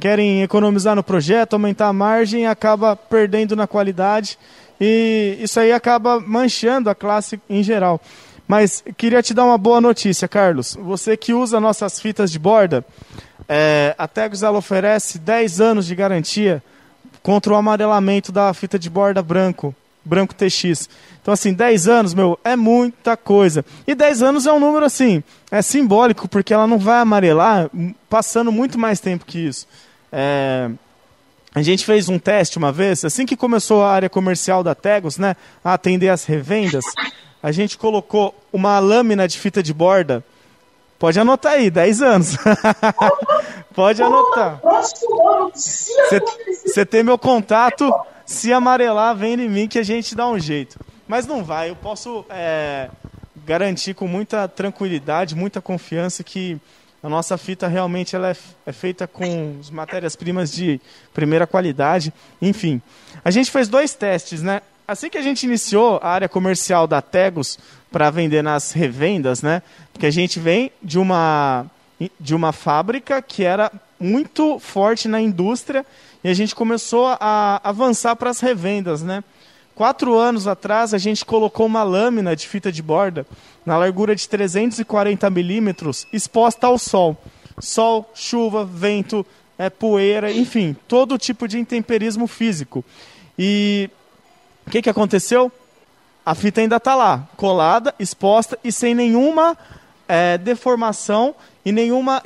[0.00, 4.38] querem economizar no projeto, aumentar a margem acaba perdendo na qualidade
[4.80, 8.00] e isso aí acaba manchando a classe em geral.
[8.46, 10.76] Mas queria te dar uma boa notícia, Carlos.
[10.80, 12.84] Você que usa nossas fitas de borda,
[13.48, 16.62] é, a Tegos ela oferece 10 anos de garantia
[17.22, 19.74] contra o amarelamento da fita de borda branco
[20.08, 20.88] branco TX.
[21.20, 23.64] Então, assim, 10 anos, meu, é muita coisa.
[23.86, 27.70] E 10 anos é um número, assim, é simbólico, porque ela não vai amarelar
[28.08, 29.66] passando muito mais tempo que isso.
[30.12, 30.70] É...
[31.54, 35.18] a gente fez um teste uma vez, assim que começou a área comercial da Tegos,
[35.18, 36.84] né, a atender as revendas,
[37.42, 40.24] a gente colocou uma lâmina de fita de borda.
[40.98, 42.36] Pode anotar aí, 10 anos.
[43.72, 44.60] Pode anotar.
[45.54, 47.92] Você tem meu contato,
[48.26, 50.78] se amarelar, vem em mim que a gente dá um jeito.
[51.06, 52.90] Mas não vai, eu posso é,
[53.46, 56.60] garantir com muita tranquilidade, muita confiança que
[57.02, 60.80] a nossa fita realmente ela é, é feita com matérias-primas de
[61.14, 62.12] primeira qualidade.
[62.42, 62.82] Enfim,
[63.24, 64.62] a gente fez dois testes, né?
[64.86, 67.58] Assim que a gente iniciou a área comercial da Tegos
[67.90, 69.62] para vender nas revendas, né?
[69.92, 71.66] Porque a gente vem de uma
[72.20, 75.84] de uma fábrica que era muito forte na indústria
[76.22, 79.22] e a gente começou a avançar para as revendas, né?
[79.78, 83.24] Quatro anos atrás, a gente colocou uma lâmina de fita de borda
[83.64, 87.16] na largura de 340 milímetros exposta ao sol.
[87.60, 89.24] Sol, chuva, vento,
[89.56, 92.84] é, poeira, enfim, todo tipo de intemperismo físico.
[93.38, 93.88] E
[94.66, 95.52] o que, que aconteceu?
[96.26, 99.56] A fita ainda está lá, colada, exposta e sem nenhuma
[100.08, 102.20] é, deformação e nenhuma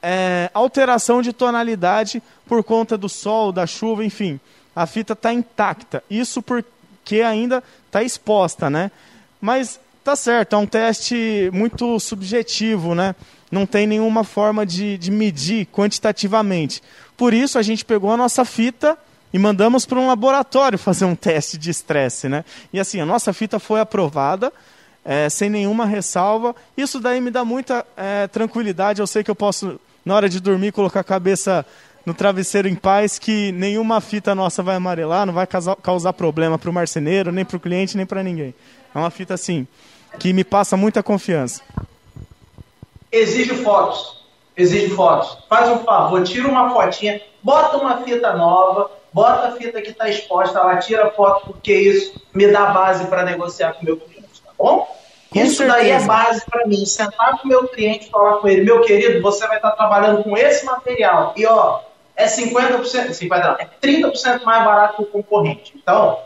[0.00, 4.38] é, alteração de tonalidade por conta do sol, da chuva, enfim.
[4.74, 6.04] A fita está intacta.
[6.08, 6.64] Isso por,
[7.04, 8.90] que ainda está exposta, né?
[9.40, 13.14] Mas tá certo, é um teste muito subjetivo, né?
[13.50, 16.82] Não tem nenhuma forma de, de medir quantitativamente.
[17.16, 18.96] Por isso a gente pegou a nossa fita
[19.32, 22.44] e mandamos para um laboratório fazer um teste de estresse, né?
[22.72, 24.52] E assim, a nossa fita foi aprovada,
[25.04, 26.54] é, sem nenhuma ressalva.
[26.76, 29.00] Isso daí me dá muita é, tranquilidade.
[29.00, 31.66] Eu sei que eu posso, na hora de dormir, colocar a cabeça
[32.04, 36.58] no travesseiro em paz que nenhuma fita nossa vai amarelar, não vai causar, causar problema
[36.58, 38.54] para o marceneiro, nem para o cliente, nem para ninguém.
[38.94, 39.66] É uma fita assim,
[40.18, 41.62] que me passa muita confiança.
[43.10, 44.22] Exige fotos.
[44.56, 45.38] Exige fotos.
[45.48, 50.08] Faz um favor, tira uma fotinha, bota uma fita nova, bota a fita que está
[50.08, 54.42] exposta lá, tira foto, porque isso me dá base para negociar com o meu cliente,
[54.44, 54.86] tá bom?
[55.30, 55.78] Com isso certeza.
[55.78, 58.82] daí é base para mim, sentar com o meu cliente e falar com ele, meu
[58.82, 61.32] querido, você vai estar trabalhando com esse material.
[61.36, 61.80] E ó,
[62.16, 65.74] é 50%, 50 é 30% mais barato que o concorrente.
[65.76, 66.18] Então,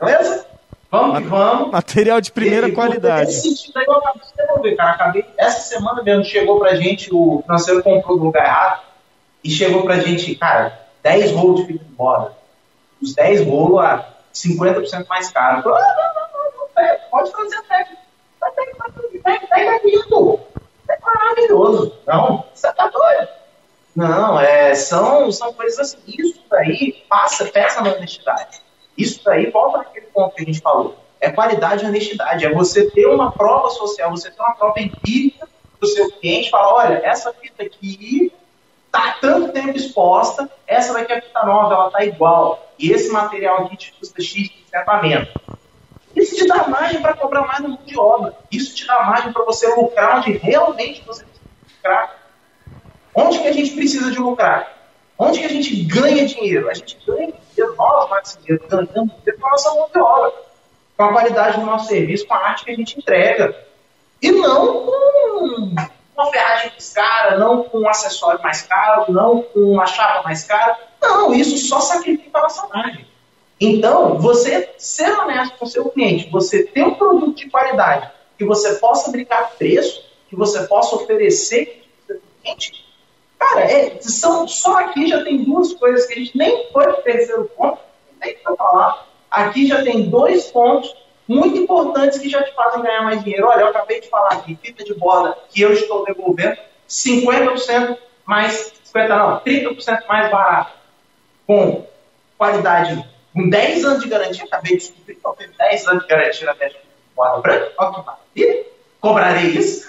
[0.00, 0.46] beleza?
[0.90, 1.70] Vamos que vamos.
[1.70, 3.26] Material de primeira e, qualidade.
[3.26, 4.90] Nesse sentido aí eu acabei de devolver, cara.
[4.92, 8.82] Acabei, essa semana mesmo chegou pra gente, o financeiro comprou do lugar errado
[9.42, 12.32] e chegou pra gente, cara, 10 rolos de fita de borda.
[13.02, 15.62] Os 10 rolos a 50% mais caro.
[15.62, 18.02] Falei, ah, não, não, não, não, pode fazer técnica.
[18.42, 20.40] A técnica é lindo.
[20.88, 21.92] É maravilhoso.
[22.06, 23.28] Não, você tá doido.
[23.96, 25.98] Não, é, são, são coisas assim.
[26.06, 28.60] Isso daí passa, peça na honestidade.
[28.96, 30.98] Isso daí volta naquele ponto que a gente falou.
[31.18, 32.44] É qualidade e honestidade.
[32.44, 35.48] É você ter uma prova social, você ter uma prova empírica
[35.80, 38.30] do seu cliente, falar, olha, essa fita aqui
[38.86, 42.70] está tanto tempo exposta, essa daqui é a fita nova, ela está igual.
[42.78, 45.40] E esse material aqui te custa X de tratamento.
[46.14, 48.34] Isso te dá margem para cobrar mais no mundo de obra.
[48.50, 52.25] Isso te dá margem para você lucrar onde realmente você precisa lucrar.
[53.16, 54.76] Onde que a gente precisa de lucrar?
[55.18, 56.68] Onde que a gente ganha dinheiro?
[56.68, 60.32] A gente ganha dinheiro, nós, marceneiro, ganhamos dinheiro com a nossa mão de obra,
[60.94, 63.56] com a qualidade do nosso serviço, com a arte que a gente entrega.
[64.20, 65.74] E não com
[66.14, 70.44] uma ferragem mais cara, não com um acessório mais caro, não com uma chapa mais
[70.44, 70.78] cara.
[71.00, 73.06] Não, isso só sacrifica a nossa margem.
[73.58, 78.44] Então, você ser honesto com o seu cliente, você ter um produto de qualidade, que
[78.44, 82.85] você possa brincar preço, que você possa oferecer para o cliente,
[83.38, 87.44] Cara, é, são, só aqui já tem duas coisas que a gente nem foi terceiro
[87.56, 87.78] ponto,
[88.20, 89.06] nem para falar.
[89.30, 90.94] Aqui já tem dois pontos
[91.28, 93.46] muito importantes que já te fazem ganhar mais dinheiro.
[93.46, 96.56] Olha, eu acabei de falar aqui, fita de borda que eu estou devolvendo,
[96.88, 100.72] 50% mais, 50 não, 30% mais barato,
[101.46, 101.86] com
[102.38, 106.08] qualidade, com 10 anos de garantia, acabei de descobrir que eu tenho 10 anos de
[106.08, 108.66] garantia na teste de borda branca, olha que maravilha,
[109.00, 109.86] cobrarei isso.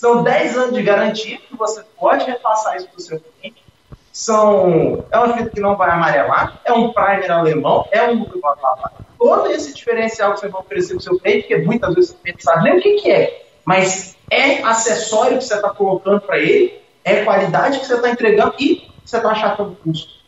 [0.00, 3.62] São 10 anos de garantia que você pode repassar isso para o seu cliente.
[4.10, 8.54] São, é uma fita que não vai amarelar, é um primer alemão, é um blá
[8.54, 8.92] blá blá.
[9.18, 12.32] Todo esse diferencial que você vai oferecer para o seu cliente, porque muitas vezes você
[12.32, 16.38] não sabe nem o que, que é, mas é acessório que você está colocando para
[16.38, 20.18] ele, é qualidade que você está entregando e você está achatando o custo.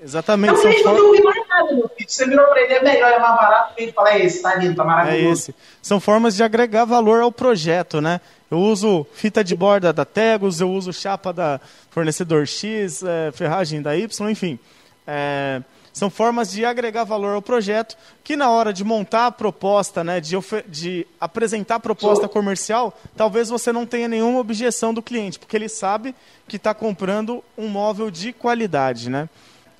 [0.00, 0.52] Exatamente.
[0.52, 2.08] Então, gente, não tem mais nada, meu filho.
[2.08, 4.54] Você virou aprender é melhor, é mais barato, que a gente fala, é esse, tá
[4.54, 5.26] lindo, tá maravilhoso.
[5.26, 5.54] É esse.
[5.82, 8.20] São formas de agregar valor ao projeto, né?
[8.50, 13.82] Eu uso fita de borda da Tegos, eu uso chapa da fornecedor X, é, ferragem
[13.82, 14.58] da Y, enfim.
[15.06, 20.04] É, são formas de agregar valor ao projeto que na hora de montar a proposta,
[20.04, 20.36] né, de,
[20.68, 25.68] de apresentar a proposta comercial, talvez você não tenha nenhuma objeção do cliente, porque ele
[25.68, 26.14] sabe
[26.46, 29.28] que está comprando um móvel de qualidade, né?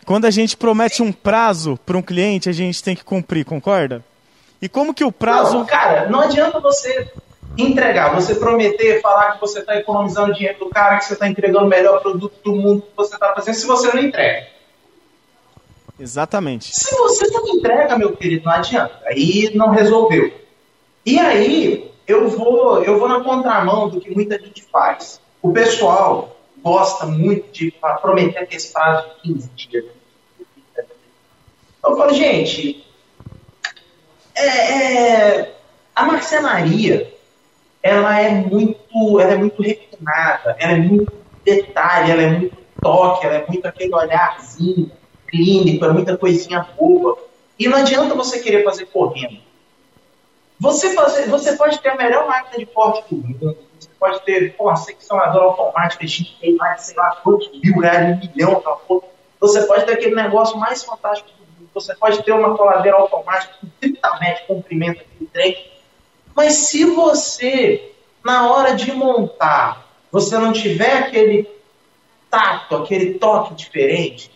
[0.09, 4.02] quando a gente promete um prazo para um cliente, a gente tem que cumprir, concorda?
[4.61, 5.59] E como que o prazo.
[5.59, 7.12] Não, cara, não adianta você
[7.59, 11.66] entregar, você prometer, falar que você está economizando dinheiro do cara, que você está entregando
[11.66, 14.47] o melhor produto do mundo que você está fazendo, se você não entrega.
[15.99, 16.73] Exatamente.
[16.73, 19.01] Se você não entrega, meu querido, não adianta.
[19.05, 20.33] Aí não resolveu.
[21.05, 25.21] E aí, eu vou, eu vou na contramão do que muita gente faz.
[25.42, 29.85] O pessoal gosta muito de prometer aquele prazo de 15 dias.
[31.83, 32.85] Eu falo, gente,
[34.35, 35.55] é, é,
[35.94, 37.17] a marcenaria
[37.88, 41.12] ela é muito, ela é muito refinada, ela é muito
[41.44, 44.90] detalhe, ela é muito toque, ela é muito aquele olharzinho
[45.27, 47.18] clínico, é muita coisinha boba.
[47.59, 49.38] E não adianta você querer fazer correndo.
[50.61, 54.55] Você, fazer, você pode ter a melhor máquina de corte do mundo, você pode ter
[54.55, 58.77] pô, a seccionadora automática de tem mais, sei lá, quantos mil reais, um milhão, aquela
[58.77, 59.07] porra.
[59.40, 61.70] Você pode ter aquele negócio mais fantástico do mundo.
[61.72, 65.77] Você pode ter uma coladeira automática com 30 metros de comprimento aquele trem.
[66.38, 67.90] Mas se você,
[68.24, 71.51] na hora de montar, você não tiver aquele
[72.31, 74.31] tato, aquele toque diferente,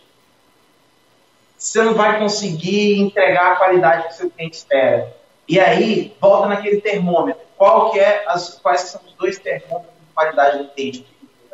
[1.57, 5.17] você não vai conseguir entregar a qualidade que seu cliente espera.
[5.47, 7.41] E aí, volta naquele termômetro.
[7.57, 11.07] Qual que é as, quais são os dois termômetros de qualidade do cliente?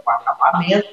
[0.02, 0.88] O acabamento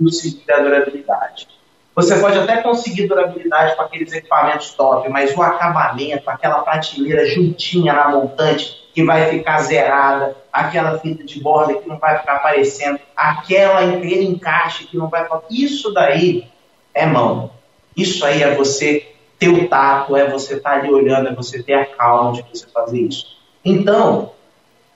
[0.00, 1.46] e o segundo a durabilidade.
[1.94, 7.92] Você pode até conseguir durabilidade com aqueles equipamentos top, mas o acabamento, aquela prateleira juntinha
[7.92, 12.98] na montante que vai ficar zerada, aquela fita de borda que não vai ficar aparecendo,
[13.16, 16.48] aquela aquele encaixe que não vai isso daí
[16.92, 17.50] é mão.
[17.96, 21.62] Isso aí é você ter o tato, é você estar tá ali olhando, é você
[21.62, 23.36] ter a calma de você fazer isso.
[23.64, 24.32] Então,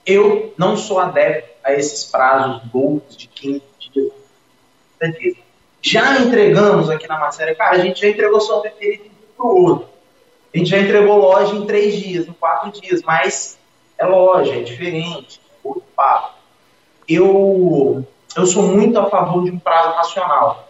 [0.05, 3.61] eu não sou adepto a esses prazos loucos de 15
[3.93, 4.11] dias.
[5.81, 9.89] Já entregamos aqui na Marcela, cara, a gente já entregou só um para o outro.
[10.53, 13.57] A gente já entregou loja em três dias, em quatro dias, mas
[13.97, 16.33] é loja, é diferente, outro papo.
[17.07, 20.67] Eu, eu sou muito a favor de um prazo racional.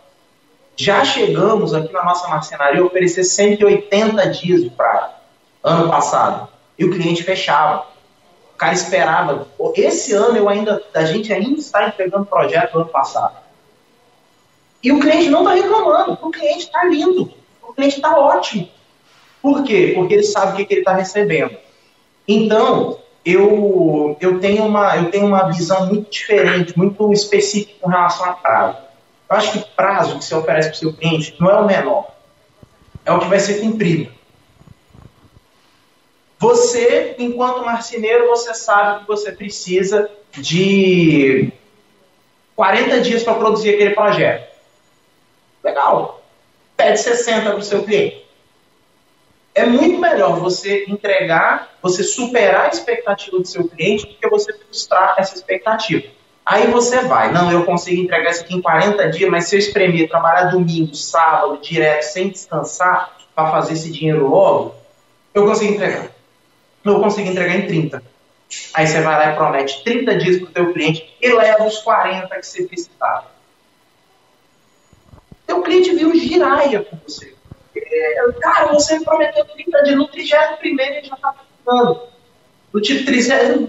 [0.75, 5.13] Já chegamos aqui na nossa marcenaria a oferecer 180 dias de prazo,
[5.63, 6.47] ano passado.
[6.77, 7.85] E o cliente fechava.
[8.53, 9.47] O cara esperava.
[9.75, 13.35] Esse ano eu ainda, a gente ainda está entregando projeto do ano passado.
[14.81, 16.17] E o cliente não está reclamando.
[16.21, 17.33] O cliente está lindo.
[17.61, 18.69] O cliente está ótimo.
[19.41, 19.93] Por quê?
[19.95, 21.57] Porque ele sabe o que, que ele está recebendo.
[22.27, 28.25] Então, eu, eu, tenho uma, eu tenho uma visão muito diferente, muito específica com relação
[28.25, 28.77] a prazo.
[29.29, 31.65] Eu acho que o prazo que você oferece para o seu cliente não é o
[31.65, 32.07] menor,
[33.05, 34.11] é o que vai ser cumprido.
[36.39, 41.51] Você, enquanto marceneiro, você sabe que você precisa de
[42.55, 44.48] 40 dias para produzir aquele projeto.
[45.69, 46.21] Legal.
[46.75, 48.25] Pede 60 para o seu cliente.
[49.53, 54.53] É muito melhor você entregar, você superar a expectativa do seu cliente do que você
[54.53, 56.07] frustrar essa expectativa.
[56.45, 59.59] Aí você vai, não, eu consigo entregar isso aqui em 40 dias, mas se eu
[59.59, 64.75] espremer, trabalhar domingo, sábado, direto, sem descansar, para fazer esse dinheiro logo,
[65.33, 66.09] eu consigo entregar.
[66.83, 68.03] Eu consigo entregar em 30.
[68.73, 71.77] Aí você vai lá e promete 30 dias para o teu cliente e leva os
[71.79, 73.38] 40 que você precisava.
[75.49, 77.33] Teu cliente viu giraia com você.
[77.75, 82.01] É, cara, você me prometeu 30 dias, no 31 primeiro ele já está ficando.
[82.71, 83.65] No 31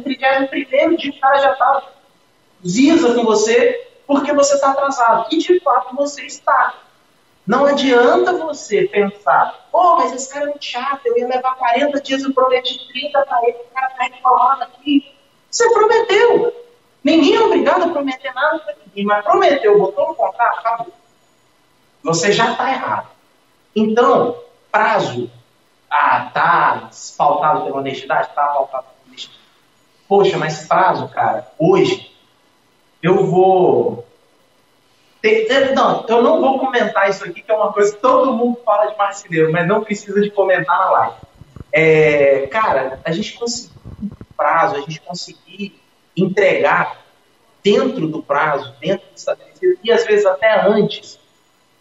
[0.48, 1.82] primeiro dia o cara já está
[2.66, 5.28] zisa com você porque você está atrasado.
[5.30, 6.74] E de fato você está.
[7.46, 11.98] Não adianta você pensar, pô, mas esse cara é muito chato, eu ia levar 40
[12.02, 15.14] dias, eu prometi 30 para ele, o cara está reclamando aqui.
[15.50, 16.52] Você prometeu.
[17.02, 20.99] Ninguém é obrigado a prometer nada para ninguém, mas prometeu, botou no contrato, acabou.
[22.02, 23.08] Você já está errado.
[23.74, 24.36] Então,
[24.70, 25.30] prazo,
[25.90, 28.28] ah, tá pautado pela honestidade?
[28.34, 29.40] Tá pautado pela honestidade.
[30.08, 32.10] Poxa, mas prazo, cara, hoje,
[33.02, 34.06] eu vou.
[35.74, 38.90] Não, eu não vou comentar isso aqui, que é uma coisa que todo mundo fala
[38.90, 41.16] de marceneiro, mas não precisa de comentar na live.
[41.70, 43.74] É, cara, a gente conseguir
[44.34, 45.78] prazo, a gente conseguir
[46.16, 47.04] entregar
[47.62, 51.19] dentro do prazo, dentro do estabelecido, e às vezes até antes,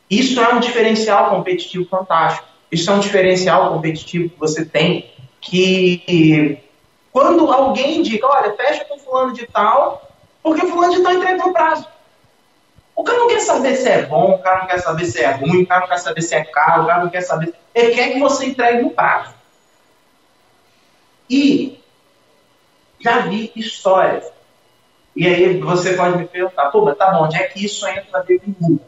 [0.10, 2.48] isso é um diferencial competitivo fantástico.
[2.72, 6.60] Isso é um diferencial competitivo que você tem que
[7.12, 10.10] quando alguém indica, olha, fecha com fulano de tal,
[10.44, 11.88] porque fulano de tal entrega no prazo.
[12.96, 15.32] O cara não quer saber se é bom, o cara não quer saber se é
[15.32, 17.54] ruim, o cara não quer saber se é caro, o cara não quer saber.
[17.74, 19.34] Ele quer que você entregue no prazo.
[21.30, 21.80] E
[23.00, 24.30] já vi histórias.
[25.16, 28.20] E aí você pode me perguntar, pô, mas tá bom, onde é que isso entra
[28.20, 28.80] a ver com o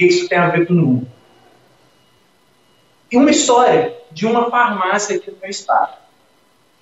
[0.00, 1.06] que isso tem a ver com o
[3.12, 5.92] E uma história de uma farmácia aqui no meu estado.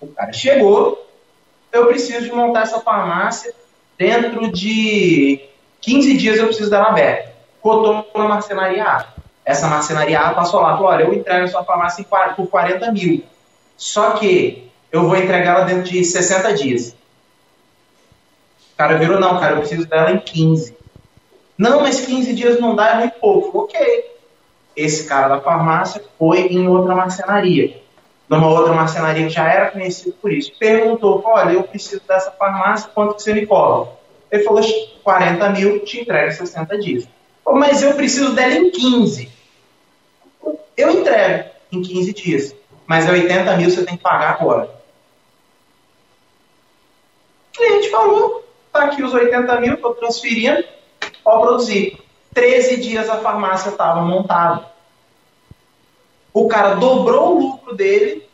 [0.00, 1.04] O cara chegou,
[1.72, 3.52] eu preciso de montar essa farmácia
[3.98, 5.40] dentro de
[5.80, 7.32] 15 dias eu preciso dela aberta.
[7.60, 9.06] Cotou na marcenaria A.
[9.44, 12.06] Essa marcenaria A passou lá, falou, olha, eu entrego a sua farmácia
[12.36, 13.24] por 40 mil.
[13.76, 16.90] Só que eu vou entregar ela dentro de 60 dias.
[18.74, 20.77] O cara virou, não, cara, eu preciso dela em 15.
[21.58, 23.58] Não, mas 15 dias não dá, é muito pouco.
[23.58, 23.78] Ok.
[24.76, 27.82] Esse cara da farmácia foi em outra marcenaria.
[28.28, 30.52] Numa outra marcenaria que já era conhecido por isso.
[30.56, 33.90] Perguntou, olha, eu preciso dessa farmácia, quanto que você me cobra?
[34.30, 34.62] Ele falou,
[35.02, 37.08] 40 mil, te entrega 60 dias.
[37.44, 39.28] Mas eu preciso dela em 15.
[40.76, 42.54] Eu entrego em 15 dias.
[42.86, 44.70] Mas é 80 mil você tem que pagar agora.
[47.52, 50.62] O cliente falou, tá aqui os 80 mil, estou transferindo,
[51.28, 51.98] pode produzir.
[52.32, 54.64] 13 dias a farmácia estava montada.
[56.32, 58.26] O cara dobrou o lucro dele,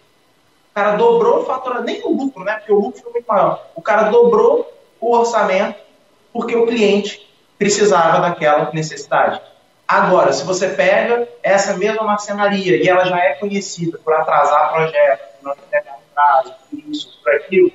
[0.71, 2.55] o cara dobrou o faturamento, nem o lucro, né?
[2.57, 3.67] Porque o lucro foi muito maior.
[3.75, 5.79] O cara dobrou o orçamento
[6.33, 7.29] porque o cliente
[7.59, 9.41] precisava daquela necessidade.
[9.87, 15.27] Agora, se você pega essa mesma marcenaria e ela já é conhecida por atrasar projetos,
[15.43, 17.73] não entregar prazo, por isso, por aquilo.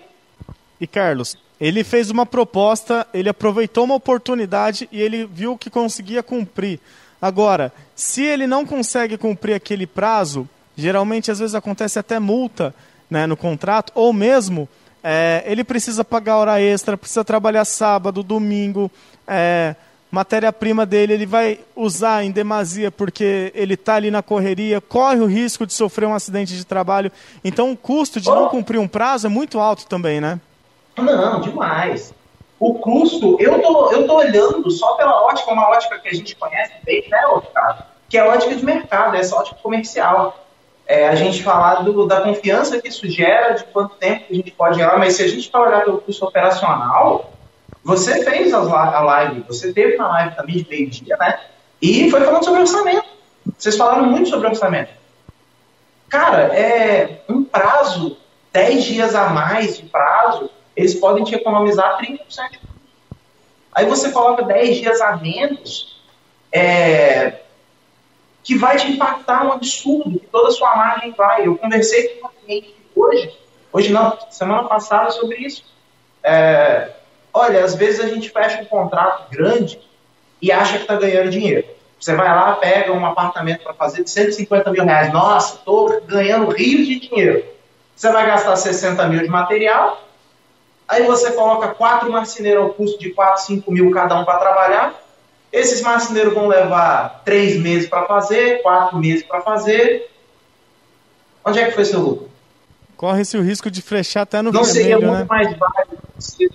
[0.79, 6.23] E Carlos, ele fez uma proposta, ele aproveitou uma oportunidade e ele viu que conseguia
[6.23, 6.79] cumprir.
[7.21, 12.73] Agora, se ele não consegue cumprir aquele prazo, geralmente às vezes acontece até multa
[13.09, 14.69] né, no contrato, ou mesmo
[15.03, 18.89] é, ele precisa pagar hora extra, precisa trabalhar sábado, domingo,
[19.27, 19.75] é,
[20.09, 25.25] matéria-prima dele ele vai usar em demasia porque ele está ali na correria, corre o
[25.25, 27.11] risco de sofrer um acidente de trabalho.
[27.43, 30.39] Então o custo de não cumprir um prazo é muito alto também, né?
[31.01, 32.13] Não, demais.
[32.59, 36.35] O custo, eu tô, eu tô olhando só pela ótica, uma ótica que a gente
[36.35, 37.83] conhece bem, né, Otávio?
[38.09, 40.45] Que é a ótica de mercado, essa ótica comercial.
[40.85, 44.51] É, a gente falar do, da confiança que isso gera, de quanto tempo a gente
[44.51, 47.31] pode gerar, mas se a gente for olhar pelo custo operacional,
[47.83, 48.61] você fez a
[48.99, 51.39] live, você teve na live também de meio-dia, né?
[51.81, 53.07] E foi falando sobre orçamento.
[53.57, 54.91] Vocês falaram muito sobre orçamento.
[56.09, 58.17] Cara, é um prazo,
[58.51, 60.49] 10 dias a mais de prazo,
[60.79, 62.19] eles podem te economizar 30%.
[63.73, 66.01] Aí você coloca 10 dias a menos,
[66.51, 67.41] é,
[68.43, 71.45] que vai te impactar um absurdo, que toda a sua margem vai.
[71.45, 73.37] Eu conversei com uma cliente hoje,
[73.71, 75.63] hoje não, semana passada, sobre isso.
[76.23, 76.91] É,
[77.33, 79.79] Olha, às vezes a gente fecha um contrato grande
[80.41, 81.67] e acha que está ganhando dinheiro.
[81.99, 85.11] Você vai lá, pega um apartamento para fazer de 150 mil reais.
[85.13, 87.43] Nossa, estou ganhando rios de dinheiro.
[87.95, 90.01] Você vai gastar 60 mil de material,
[90.89, 94.93] aí você coloca quatro marceneiros ao custo de 4, 5 mil cada um para trabalhar.
[95.53, 100.09] Esses marceneiros vão levar três meses para fazer, quatro meses para fazer.
[101.45, 102.29] Onde é que foi seu lucro?
[102.97, 105.17] Corre-se o risco de flechar até no Não vermelho, seria né?
[105.17, 106.49] muito mais válido você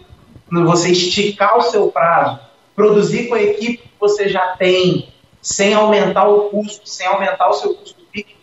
[0.51, 2.39] você esticar o seu prazo,
[2.77, 7.55] produzir com a equipe que você já tem, sem aumentar o custo, sem aumentar o
[7.55, 8.37] seu custo fixo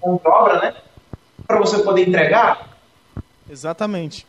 [0.00, 0.74] com obra, né?
[1.46, 2.76] Para você poder entregar.
[3.48, 4.26] Exatamente.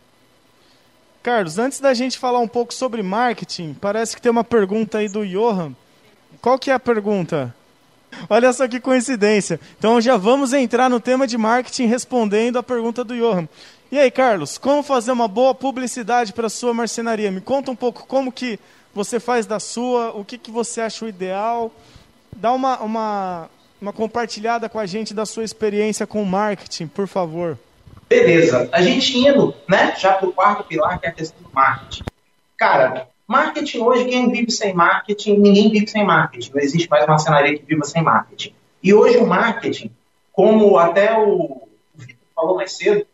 [1.25, 5.09] Carlos, antes da gente falar um pouco sobre marketing, parece que tem uma pergunta aí
[5.09, 5.73] do Johan.
[6.39, 7.51] Qual que é a pergunta?
[8.29, 9.59] Olha só que coincidência.
[9.75, 13.49] Então já vamos entrar no tema de marketing respondendo a pergunta do Johan.
[13.91, 17.31] E aí, Carlos, como fazer uma boa publicidade para a sua marcenaria?
[17.31, 18.59] Me conta um pouco como que
[18.93, 21.71] você faz da sua, o que, que você acha o ideal.
[22.35, 23.49] Dá uma, uma,
[23.81, 27.57] uma compartilhada com a gente da sua experiência com marketing, por favor.
[28.07, 28.69] Beleza.
[28.71, 32.03] A gente indo, né, já para o quarto pilar, que é a questão do marketing.
[32.57, 36.51] Cara, marketing hoje, quem vive sem marketing, ninguém vive sem marketing.
[36.53, 38.53] Não existe mais marcenaria que viva sem marketing.
[38.81, 39.91] E hoje o marketing,
[40.31, 43.05] como até o Vitor falou mais cedo,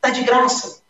[0.00, 0.80] Está de graça.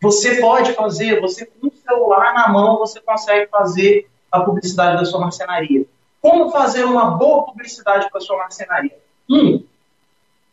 [0.00, 5.04] Você pode fazer, você com o celular na mão, você consegue fazer a publicidade da
[5.04, 5.84] sua marcenaria.
[6.22, 8.96] Como fazer uma boa publicidade para a sua marcenaria?
[9.28, 9.62] Um,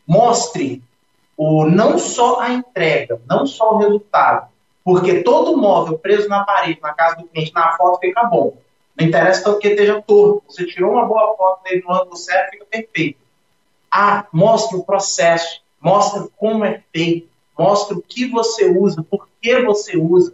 [0.06, 0.84] mostre
[1.38, 4.50] o, não só a entrega, não só o resultado.
[4.84, 8.58] Porque todo móvel preso na parede, na casa do cliente, na foto fica bom.
[9.00, 10.44] Não interessa tanto que esteja torto.
[10.48, 13.20] Você tirou uma boa foto dele no ângulo certo, fica perfeito.
[13.92, 17.28] Ah, mostre o processo, mostre como é feito,
[17.58, 20.34] mostra o que você usa, por que você usa.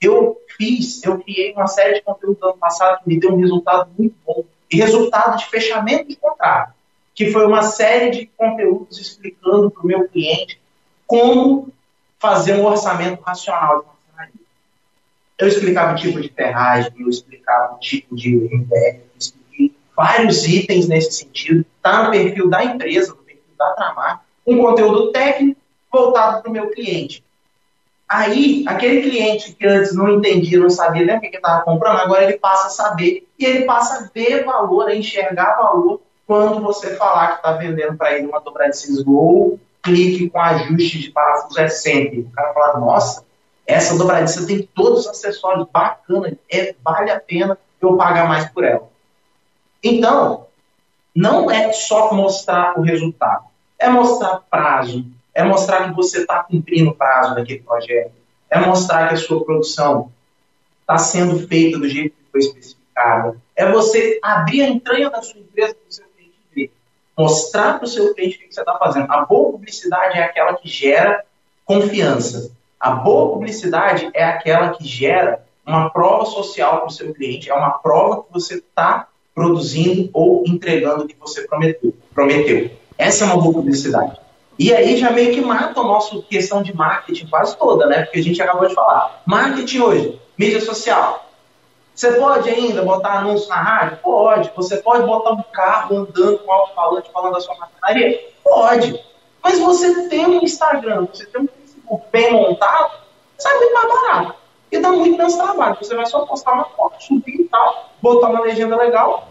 [0.00, 3.40] Eu fiz, eu criei uma série de conteúdos no ano passado que me deu um
[3.40, 4.44] resultado muito bom.
[4.70, 6.72] E resultado de fechamento de contrato,
[7.14, 10.60] que foi uma série de conteúdos explicando para o meu cliente
[11.06, 11.68] como
[12.18, 14.46] fazer um orçamento racional de marcenaria.
[15.38, 20.88] Eu explicava o tipo de ferragem, eu explicava o tipo de MDF, expliquei vários itens
[20.88, 21.66] nesse sentido.
[21.76, 23.22] Está no perfil da empresa, no
[23.58, 25.60] da Tramar, um conteúdo técnico
[25.90, 27.22] voltado para o meu cliente.
[28.08, 32.24] Aí, aquele cliente que antes não entendia, não sabia nem o que estava comprando, agora
[32.24, 36.00] ele passa a saber e ele passa a ver valor, a enxergar valor
[36.32, 41.10] quando você falar que está vendendo para ele uma dobradiça Gol, clique com ajuste de
[41.10, 42.20] parafuso é sempre.
[42.20, 43.26] O cara fala, nossa,
[43.66, 48.64] essa dobradiça tem todos os acessórios bacanas, é, vale a pena eu pagar mais por
[48.64, 48.88] ela.
[49.82, 50.46] Então,
[51.14, 53.44] não é só mostrar o resultado,
[53.78, 55.04] é mostrar prazo,
[55.34, 58.12] é mostrar que você está cumprindo o prazo daquele projeto,
[58.48, 60.10] é mostrar que a sua produção
[60.80, 65.38] está sendo feita do jeito que foi especificada, é você abrir a entranha da sua
[65.38, 66.11] empresa cliente ver,
[67.16, 69.10] mostrar para o seu cliente o que você está fazendo.
[69.10, 71.24] A boa publicidade é aquela que gera
[71.64, 72.52] confiança.
[72.78, 77.54] A boa publicidade é aquela que gera uma prova social para o seu cliente, é
[77.54, 81.94] uma prova que você está produzindo ou entregando o que você prometeu.
[82.12, 82.70] prometeu.
[82.98, 84.20] Essa é uma boa publicidade.
[84.58, 88.02] E aí já meio que mata a nossa questão de marketing quase toda, né?
[88.02, 89.22] Porque a gente acabou de falar.
[89.24, 91.31] Marketing hoje, mídia social.
[91.94, 93.98] Você pode ainda botar anúncio na rádio?
[93.98, 94.50] Pode.
[94.56, 98.32] Você pode botar um carro andando com alto-falante falando da sua maquinaria?
[98.42, 99.04] Pode.
[99.42, 102.92] Mas você tem um Instagram, você tem um Facebook bem montado,
[103.38, 104.34] sai muito mais barato.
[104.70, 105.76] E dá muito menos trabalho.
[105.76, 109.28] Você vai só postar uma foto, subir e tal, botar uma legenda legal.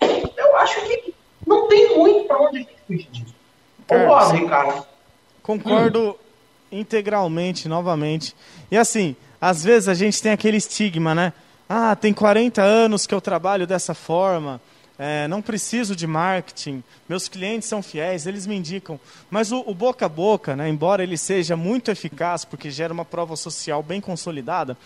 [0.00, 1.14] Eu acho que
[1.46, 3.34] não tem muito para onde a gente fugir disso.
[3.86, 4.86] Concordo, Ricardo.
[5.42, 6.14] Concordo hum.
[6.70, 8.36] integralmente, novamente.
[8.70, 11.32] E assim, às vezes a gente tem aquele estigma, né?
[11.68, 14.60] Ah, tem 40 anos que eu trabalho dessa forma,
[15.02, 19.00] é, não preciso de marketing, meus clientes são fiéis, eles me indicam.
[19.30, 23.04] Mas o, o, boca a boca, né, embora ele seja muito eficaz, porque gera uma
[23.04, 24.76] prova social bem consolidada,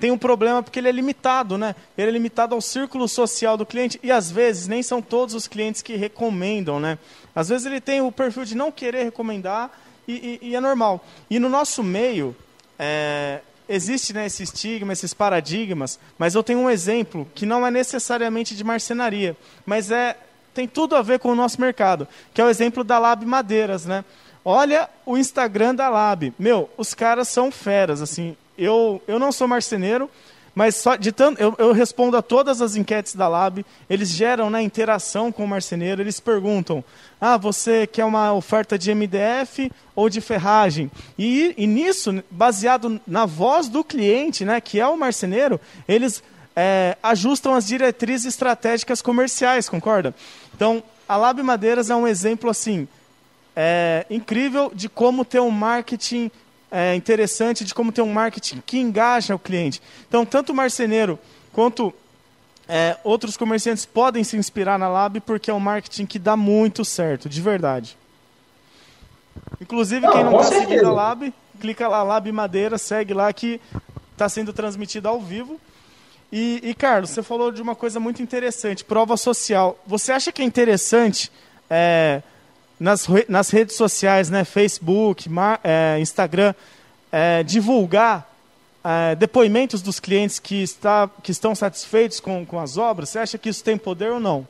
[0.00, 1.76] tem um problema porque ele é limitado, né?
[1.96, 5.46] Ele é limitado ao círculo social do cliente e às vezes nem são todos os
[5.46, 6.98] clientes que recomendam, né?
[7.32, 9.70] Às vezes ele tem o perfil de não querer recomendar
[10.08, 11.04] e, e, e é normal.
[11.30, 12.34] E no nosso meio,
[12.76, 13.40] é,
[13.70, 18.56] existe né, esse estigma, esses paradigmas, mas eu tenho um exemplo que não é necessariamente
[18.56, 20.16] de marcenaria, mas é
[20.52, 23.86] tem tudo a ver com o nosso mercado, que é o exemplo da Lab Madeiras,
[23.86, 24.04] né?
[24.44, 26.34] Olha o Instagram da Lab.
[26.36, 28.36] Meu, os caras são feras, assim.
[28.58, 30.10] Eu, eu não sou marceneiro,
[30.54, 34.50] mas só de tanto, eu, eu, respondo a todas as enquetes da Lab, eles geram
[34.50, 36.84] né, interação com o marceneiro, eles perguntam:
[37.20, 40.90] ah, você quer uma oferta de MDF ou de ferragem?
[41.18, 46.22] E, e nisso, baseado na voz do cliente, né, que é o marceneiro, eles
[46.56, 50.14] é, ajustam as diretrizes estratégicas comerciais, concorda?
[50.54, 52.88] Então, a Lab Madeiras é um exemplo assim
[53.54, 56.30] é, incrível de como ter um marketing
[56.70, 59.82] é, interessante de como ter um marketing que engaja o cliente.
[60.08, 61.18] Então, tanto o marceneiro
[61.52, 61.92] quanto
[62.68, 66.84] é, outros comerciantes podem se inspirar na Lab porque é um marketing que dá muito
[66.84, 67.98] certo, de verdade.
[69.60, 73.60] Inclusive, não, quem não está seguindo a Lab, clica lá, Lab Madeira, segue lá que
[74.12, 75.60] está sendo transmitido ao vivo.
[76.32, 79.78] E, e, Carlos, você falou de uma coisa muito interessante, prova social.
[79.86, 81.30] Você acha que é interessante
[81.68, 82.22] é,
[82.80, 86.54] nas, nas redes sociais, né, Facebook, mar, é, Instagram,
[87.12, 88.26] é, divulgar
[88.82, 93.10] é, depoimentos dos clientes que, está, que estão satisfeitos com, com as obras?
[93.10, 94.48] Você acha que isso tem poder ou não?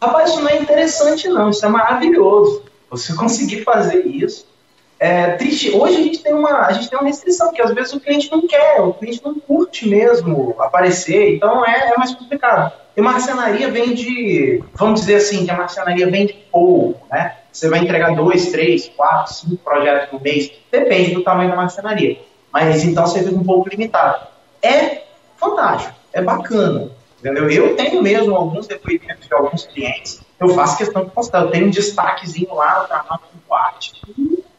[0.00, 2.64] Rapaz, isso não é interessante não, isso é maravilhoso.
[2.90, 4.50] Você conseguir fazer isso.
[4.98, 5.70] É triste.
[5.70, 8.30] Hoje a gente tem uma, a gente tem uma restrição, que às vezes o cliente
[8.30, 12.72] não quer, o cliente não curte mesmo aparecer, então é, é mais complicado.
[12.96, 17.36] E marcenaria vende, vamos dizer assim, que a marcenaria vende pouco, né?
[17.52, 22.18] Você vai entregar dois, três, quatro, cinco projetos por mês, depende do tamanho da marcenaria.
[22.50, 24.26] Mas então você fica um pouco limitado.
[24.62, 25.02] É
[25.36, 26.90] fantástico, é bacana.
[27.20, 27.48] Entendeu?
[27.50, 31.42] Eu tenho mesmo alguns depoimentos de alguns clientes, eu faço questão de postar.
[31.42, 33.92] Eu tenho um destaquezinho lá no canal do quarto.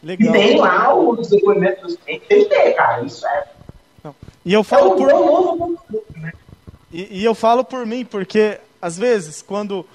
[0.01, 0.29] Legal.
[0.29, 2.27] E tem lá os depoimentos dos clientes.
[2.27, 3.03] Tem que ter, cara.
[3.03, 3.47] Isso é.
[4.01, 4.15] Não.
[4.45, 5.07] E eu falo é um por.
[5.09, 5.79] Novo,
[6.15, 6.31] né?
[6.91, 9.85] e, e eu falo por mim, porque às vezes, quando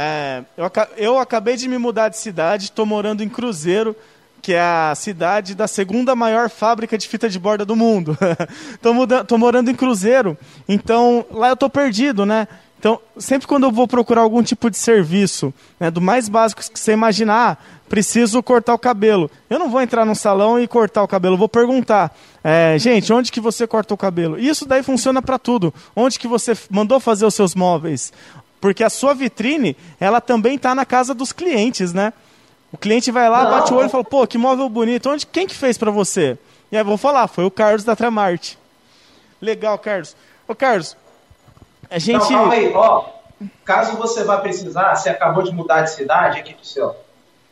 [0.00, 3.96] é, eu, eu acabei de me mudar de cidade, estou morando em Cruzeiro,
[4.40, 8.16] que é a cidade da segunda maior fábrica de fita de borda do mundo.
[9.20, 10.38] Estou morando em Cruzeiro,
[10.68, 12.46] então lá eu estou perdido, né?
[12.78, 16.78] Então, sempre quando eu vou procurar algum tipo de serviço, né, do mais básico que
[16.78, 19.28] você imaginar, ah, preciso cortar o cabelo.
[19.50, 23.32] Eu não vou entrar num salão e cortar o cabelo, vou perguntar, é, gente, onde
[23.32, 24.38] que você corta o cabelo?
[24.38, 25.74] Isso daí funciona para tudo.
[25.96, 28.12] Onde que você mandou fazer os seus móveis?
[28.60, 32.12] Porque a sua vitrine, ela também está na casa dos clientes, né?
[32.72, 35.08] O cliente vai lá, bate o olho e fala, pô, que móvel bonito.
[35.08, 36.36] Onde, quem que fez para você?
[36.70, 38.58] E aí eu vou falar, foi o Carlos da Tramarte.
[39.40, 40.16] Legal, Carlos.
[40.46, 40.96] Ô, Carlos,
[41.90, 42.30] a gente...
[42.30, 43.04] Não, calma aí, ó.
[43.64, 46.96] Caso você vá precisar, você acabou de mudar de cidade aqui do céu.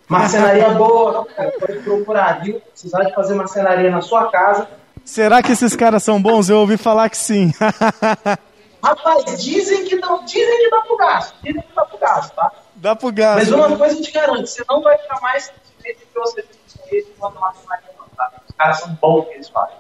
[0.09, 2.61] Marcenaria boa, cara, pode procurar, viu?
[2.61, 4.69] Precisar de fazer marcenaria na sua casa.
[5.05, 6.49] Será que esses caras são bons?
[6.49, 7.53] Eu ouvi falar que sim.
[8.83, 11.35] Rapaz, dizem que, não, dizem que dá pro gasto.
[11.43, 12.53] Dizem que dá pro gasto, tá?
[12.77, 13.39] Dá pro gasto.
[13.39, 16.45] Mas uma coisa eu te garanto, você não vai ficar mais satisfeito que você
[16.89, 18.33] fez quando marcenaria não, tá?
[18.49, 19.77] Os caras são bons que eles fazem.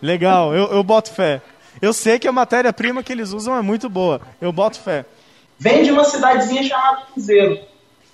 [0.00, 1.42] Legal, eu, eu boto fé.
[1.80, 4.20] Eu sei que a matéria-prima que eles usam é muito boa.
[4.40, 5.04] Eu boto fé.
[5.58, 7.60] Vem de uma cidadezinha chamada Cruzeiro.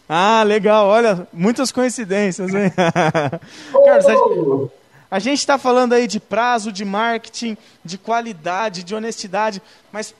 [0.08, 0.88] Ah, legal.
[0.88, 2.72] Olha, muitas coincidências, hein?
[3.84, 4.75] Carlos, a,
[5.10, 10.14] a gente está falando aí de prazo, de marketing, de qualidade, de honestidade, mas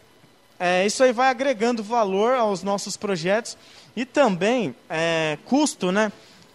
[0.59, 3.57] é, isso aí vai agregando valor aos nossos projetos
[3.95, 6.12] e também é, custo, né?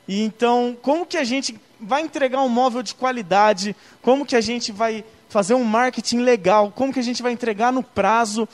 [0.08, 3.76] E então, como que a gente vai entregar um móvel de qualidade?
[4.02, 6.72] Como que a gente vai fazer um marketing legal?
[6.76, 8.48] Como que a gente vai entregar no prazo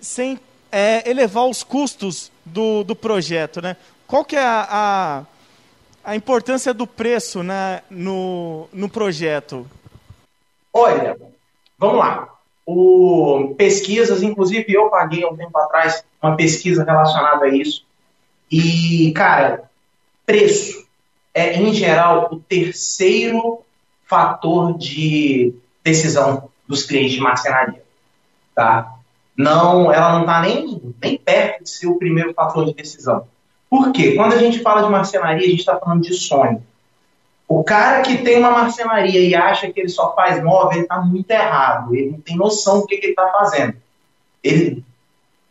[0.00, 0.38] sem
[0.70, 3.76] é, elevar os custos do, do projeto, né?
[4.06, 5.22] Qual que é a, a,
[6.04, 9.66] a importância do preço né, no, no projeto?
[10.72, 11.16] Olha,
[11.78, 12.28] vamos lá.
[12.64, 17.84] O, pesquisas, inclusive eu paguei um tempo atrás uma pesquisa relacionada a isso.
[18.50, 19.70] E, cara,
[20.24, 20.86] preço
[21.34, 23.60] é, em geral, o terceiro
[24.04, 27.82] fator de decisão dos clientes de marcenaria.
[28.54, 28.98] Tá?
[29.36, 33.26] não, ela não está nem, nem perto de ser o primeiro fator de decisão.
[33.72, 34.14] Por quê?
[34.14, 36.62] Quando a gente fala de marcenaria, a gente está falando de sonho.
[37.48, 41.00] O cara que tem uma marcenaria e acha que ele só faz móvel, ele está
[41.00, 41.96] muito errado.
[41.96, 43.74] Ele não tem noção do que, que ele está fazendo.
[44.44, 44.84] Ele...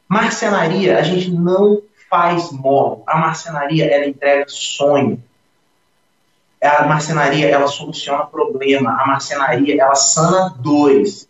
[0.07, 3.03] Marcenaria, a gente não faz móvel.
[3.07, 5.19] A marcenaria, ela entrega sonho.
[6.61, 9.01] A marcenaria, ela soluciona problema.
[9.01, 11.28] A marcenaria, ela sana dores.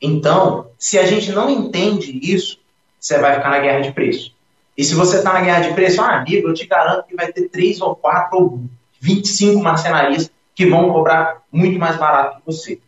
[0.00, 2.58] Então, se a gente não entende isso,
[2.98, 4.32] você vai ficar na guerra de preço.
[4.76, 7.30] E se você está na guerra de preço, ah, amigo, eu te garanto que vai
[7.30, 8.60] ter três ou quatro ou
[9.00, 12.78] 25 marcenarias que vão cobrar muito mais barato que você.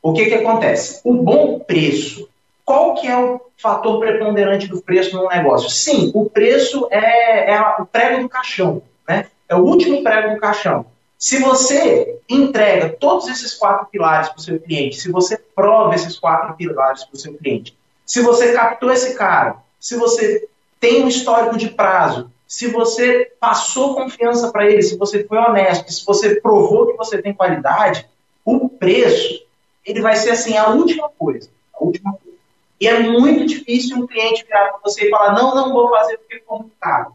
[0.00, 1.00] O que, que acontece?
[1.04, 2.28] O bom preço.
[2.64, 5.68] Qual que é o fator preponderante do preço num negócio?
[5.68, 8.82] Sim, o preço é, é o prego do caixão.
[9.08, 9.26] Né?
[9.48, 10.86] É o último prego do caixão.
[11.18, 16.18] Se você entrega todos esses quatro pilares para o seu cliente, se você prova esses
[16.18, 20.48] quatro pilares para o seu cliente, se você captou esse cara, se você
[20.82, 25.92] tem um histórico de prazo, se você passou confiança para ele, se você foi honesto,
[25.92, 28.04] se você provou que você tem qualidade,
[28.44, 29.46] o preço
[29.86, 32.36] ele vai ser assim a última coisa, a última coisa.
[32.80, 36.18] E é muito difícil um cliente virar para você e falar não, não vou fazer
[36.18, 37.14] porque muito caro.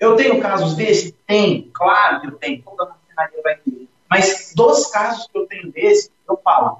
[0.00, 1.12] Eu tenho casos desse?
[1.26, 2.62] Tem, claro que eu tenho.
[2.62, 3.88] Toda marcenaria vai ter.
[4.08, 6.78] Mas dos casos que eu tenho desse, eu falo,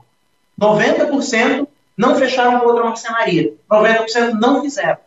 [0.59, 5.06] 90% não fecharam com outra marcenaria, 90% não fizeram.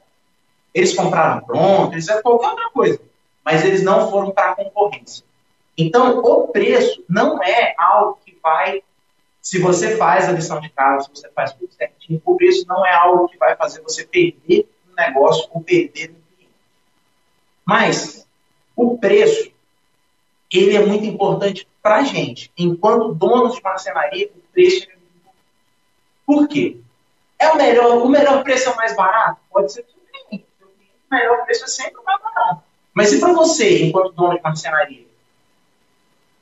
[0.74, 3.02] Eles compraram pronto, eles fizeram qualquer outra coisa,
[3.44, 5.26] mas eles não foram para a concorrência.
[5.78, 8.84] Então, o preço não é algo que vai,
[9.42, 12.86] se você faz a lição de casa, se você faz tudo certinho, o preço não
[12.86, 16.54] é algo que vai fazer você perder um negócio ou perder um cliente.
[17.66, 18.28] Mas,
[18.76, 19.52] o preço
[20.52, 22.52] ele é muito importante para a gente.
[22.58, 25.46] Enquanto donos de marcenaria, o preço é muito importante.
[26.26, 26.78] Por quê?
[27.38, 29.40] É o melhor, o melhor preço é o mais barato?
[29.52, 29.99] Pode ser que
[31.12, 32.64] melhor preço é sempre o mais barato.
[32.94, 35.08] Mas e para você, enquanto dono de marcenaria?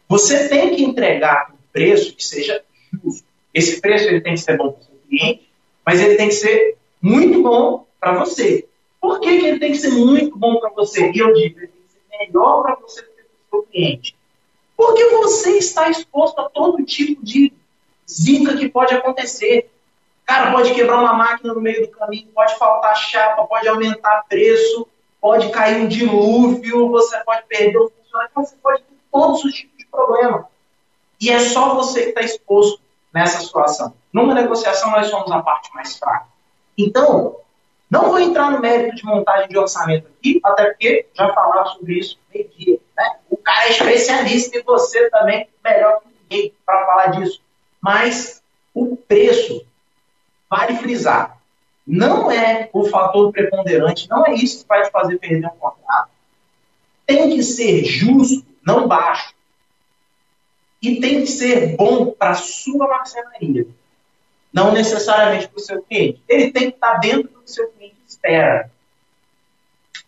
[0.08, 3.26] Você tem que entregar um preço que seja justo.
[3.54, 5.50] Esse preço ele tem que ser bom para o seu cliente,
[5.86, 8.68] mas ele tem que ser muito bom para você.
[9.02, 11.12] Por que, que ele tem que ser muito bom para você?
[11.12, 13.08] E eu digo, ele tem que ser melhor para você
[13.50, 14.16] seu cliente.
[14.76, 17.52] Porque você está exposto a todo tipo de
[18.10, 19.70] zica que pode acontecer.
[20.28, 24.86] Cara, pode quebrar uma máquina no meio do caminho, pode faltar chapa, pode aumentar preço,
[25.22, 29.78] pode cair um dilúvio, você pode perder o funcionário, você pode ter todos os tipos
[29.78, 30.46] de problema.
[31.22, 32.82] E é só você que está exposto
[33.14, 33.94] nessa situação.
[34.12, 36.28] Numa negociação, nós somos a parte mais fraca.
[36.78, 37.38] Então,
[37.90, 42.00] não vou entrar no mérito de montagem de orçamento aqui, até porque já falaram sobre
[42.00, 42.80] isso meio-dia.
[42.98, 43.16] Né?
[43.30, 47.42] O cara é especialista e você também melhor que ninguém para falar disso.
[47.82, 49.66] Mas o preço,
[50.50, 51.38] vale frisar,
[51.86, 56.10] não é o fator preponderante, não é isso que vai te fazer perder um contrato.
[57.06, 59.34] Tem que ser justo, não baixo.
[60.82, 63.66] E tem que ser bom para a sua marcenaria
[64.58, 66.20] não necessariamente para o seu cliente.
[66.28, 68.72] Ele tem que estar dentro do que o seu cliente espera.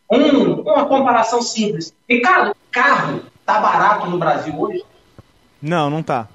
[0.09, 1.93] Um, uma comparação simples.
[2.09, 4.83] Ricardo, carro está barato no Brasil hoje?
[5.61, 6.27] Não, não está.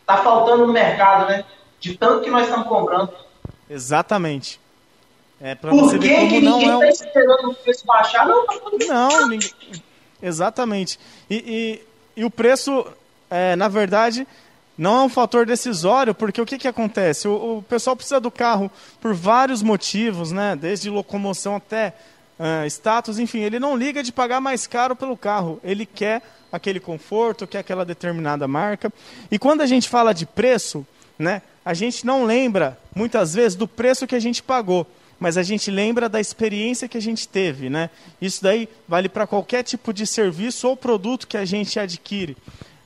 [0.00, 1.44] Está faltando no mercado, né?
[1.84, 3.12] De tanto que nós estamos comprando.
[3.68, 4.58] Exatamente.
[5.38, 6.84] É, Por que, que ninguém está é um...
[6.84, 8.26] esperando o preço baixar?
[8.26, 8.54] Não, tá
[8.88, 9.50] não ninguém...
[10.22, 10.98] Exatamente.
[11.28, 11.82] E,
[12.16, 12.86] e, e o preço,
[13.28, 14.26] é, na verdade,
[14.78, 17.28] não é um fator decisório, porque o que, que acontece?
[17.28, 20.56] O, o, pessoal precisa do carro por vários motivos, né?
[20.56, 21.92] desde locomoção até
[22.38, 26.80] uh, status, enfim, ele não liga de pagar mais caro pelo carro, ele quer aquele
[26.80, 28.90] conforto, quer aquela determinada marca.
[29.30, 30.86] E quando a gente fala de preço,
[31.18, 34.86] né, a gente não lembra, muitas vezes, do preço que a gente pagou,
[35.18, 37.70] mas a gente lembra da experiência que a gente teve.
[37.70, 37.88] Né?
[38.20, 42.36] Isso daí vale para qualquer tipo de serviço ou produto que a gente adquire.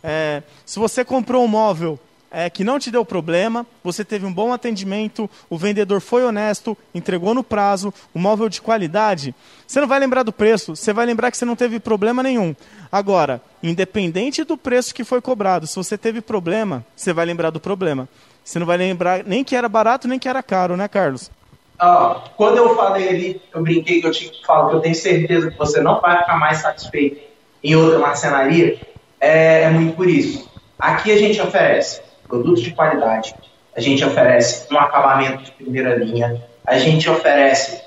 [0.03, 1.99] É, se você comprou um móvel
[2.31, 6.77] é, que não te deu problema, você teve um bom atendimento, o vendedor foi honesto,
[6.95, 9.35] entregou no prazo, um móvel de qualidade,
[9.67, 12.55] você não vai lembrar do preço, você vai lembrar que você não teve problema nenhum.
[12.91, 17.61] Agora, independente do preço que foi cobrado, se você teve problema, você vai lembrar do
[17.61, 18.09] problema.
[18.45, 21.31] Você não vai lembrar nem que era barato, nem que era caro, né, Carlos?
[21.79, 25.51] Ah, quando eu falei ali, eu brinquei que eu te falo que eu tenho certeza
[25.51, 27.21] que você não vai ficar mais satisfeito
[27.63, 28.81] em outra marcenaria,
[29.21, 30.49] é, é muito por isso.
[30.79, 33.35] Aqui a gente oferece produtos de qualidade,
[33.75, 37.83] a gente oferece um acabamento de primeira linha, a gente oferece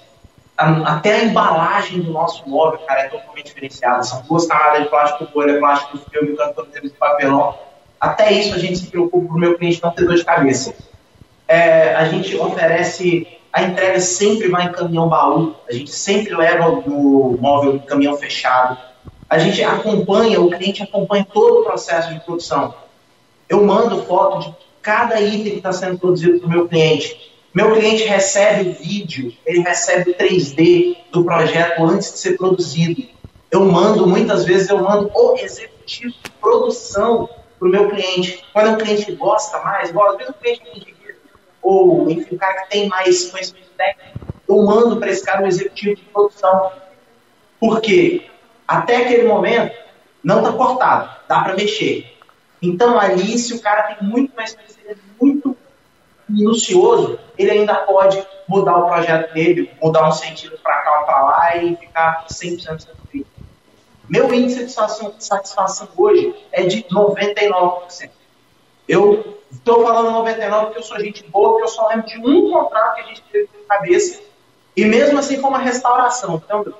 [0.58, 4.04] a, até a embalagem do nosso móvel, cara, é totalmente diferenciada.
[4.04, 7.56] São duas camadas de plástico bolha, plástico filme, canto de papelão.
[8.00, 10.74] Até isso a gente se preocupa para o meu cliente não ter dor de cabeça.
[11.48, 16.70] É, a gente oferece a entrega sempre vai em caminhão baú, a gente sempre leva
[16.70, 18.78] o móvel em caminhão fechado.
[19.30, 22.74] A gente acompanha, o cliente acompanha todo o processo de produção.
[23.52, 27.34] Eu mando foto de cada item que está sendo produzido para o meu cliente.
[27.54, 33.04] Meu cliente recebe o vídeo, ele recebe o 3D do projeto antes de ser produzido.
[33.52, 37.28] Eu mando, muitas vezes, eu mando o executivo de produção
[37.60, 38.42] para o meu cliente.
[38.54, 40.62] Quando é um cliente gosta mais, às vezes o cliente
[41.06, 41.12] é
[41.62, 45.48] ou enfim, o cara que tem mais conhecimento técnico, eu mando para esse cara o
[45.48, 46.72] executivo de produção.
[47.60, 48.30] Por quê?
[48.66, 49.76] Até aquele momento,
[50.24, 52.21] não está cortado, dá para mexer.
[52.62, 55.58] Então, ali, se o cara tem muito mais conhecimento, muito
[56.30, 61.22] minucioso, ele ainda pode mudar o projeto dele, mudar um sentido para cá ou para
[61.24, 63.28] lá e ficar 100% satisfeito.
[64.08, 68.10] Meu índice de satisfação hoje é de 99%.
[68.88, 72.52] Eu estou falando 99% porque eu sou gente boa, porque eu só lembro de um
[72.52, 74.22] contrato que a gente teve na cabeça,
[74.76, 76.42] e mesmo assim foi uma restauração.
[76.44, 76.74] Então,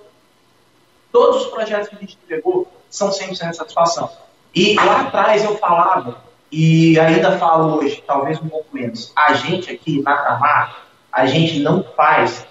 [1.12, 4.12] todos os projetos que a gente entregou são 100% de satisfação.
[4.54, 9.72] E lá atrás eu falava, e ainda falo hoje, talvez um pouco menos, a gente
[9.72, 12.46] aqui na Tamar, a gente não faz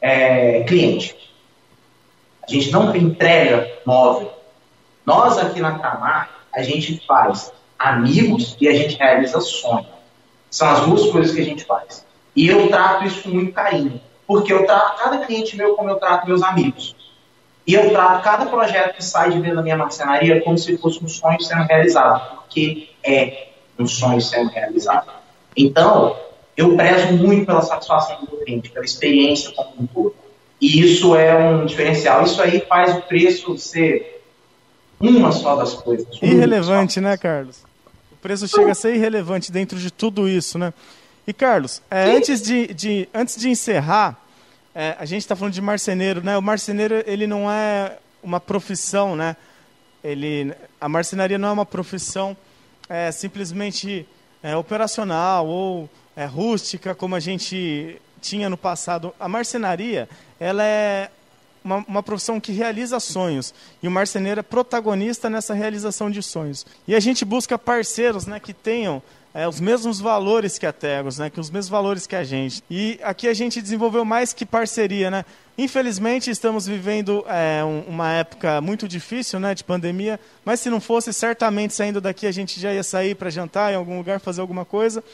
[0.00, 1.16] é, cliente.
[2.46, 4.32] A gente não entrega móvel.
[5.04, 9.86] Nós aqui na Tamar, a gente faz amigos e a gente realiza sonhos.
[10.50, 12.04] São as duas coisas que a gente faz.
[12.34, 14.00] E eu trato isso com muito carinho.
[14.26, 16.94] Porque eu trato cada cliente meu como eu trato meus amigos.
[17.70, 21.04] E eu trato cada projeto que sai de dentro da minha marcenaria como se fosse
[21.04, 23.46] um sonho sendo realizado, porque é
[23.78, 25.08] um sonho sendo realizado.
[25.56, 26.16] Então,
[26.56, 30.16] eu prezo muito pela satisfação do cliente, pela experiência como um todo.
[30.60, 32.24] E isso é um diferencial.
[32.24, 34.20] Isso aí faz o preço ser
[34.98, 36.08] uma só das coisas.
[36.20, 37.62] Irrelevante, né, Carlos?
[38.10, 40.74] O preço chega a ser irrelevante dentro de tudo isso, né?
[41.24, 44.19] E, Carlos, é, antes, de, de, antes de encerrar,
[44.74, 46.36] é, a gente está falando de marceneiro, né?
[46.36, 49.36] O marceneiro ele não é uma profissão, né?
[50.02, 52.36] Ele, a marcenaria não é uma profissão
[52.88, 54.06] é, simplesmente
[54.42, 59.14] é, operacional ou é, rústica como a gente tinha no passado.
[59.18, 60.08] A marcenaria
[60.38, 61.10] ela é
[61.62, 63.52] uma, uma, profissão que realiza sonhos
[63.82, 66.64] e o marceneiro é protagonista nessa realização de sonhos.
[66.86, 69.02] E a gente busca parceiros, né, que tenham
[69.32, 72.62] é, os mesmos valores que a Tegos, né, que os mesmos valores que a gente.
[72.68, 75.24] E aqui a gente desenvolveu mais que parceria, né?
[75.56, 80.18] Infelizmente estamos vivendo é, um, uma época muito difícil, né, de pandemia.
[80.44, 83.76] Mas se não fosse, certamente saindo daqui a gente já ia sair para jantar em
[83.76, 85.04] algum lugar, fazer alguma coisa.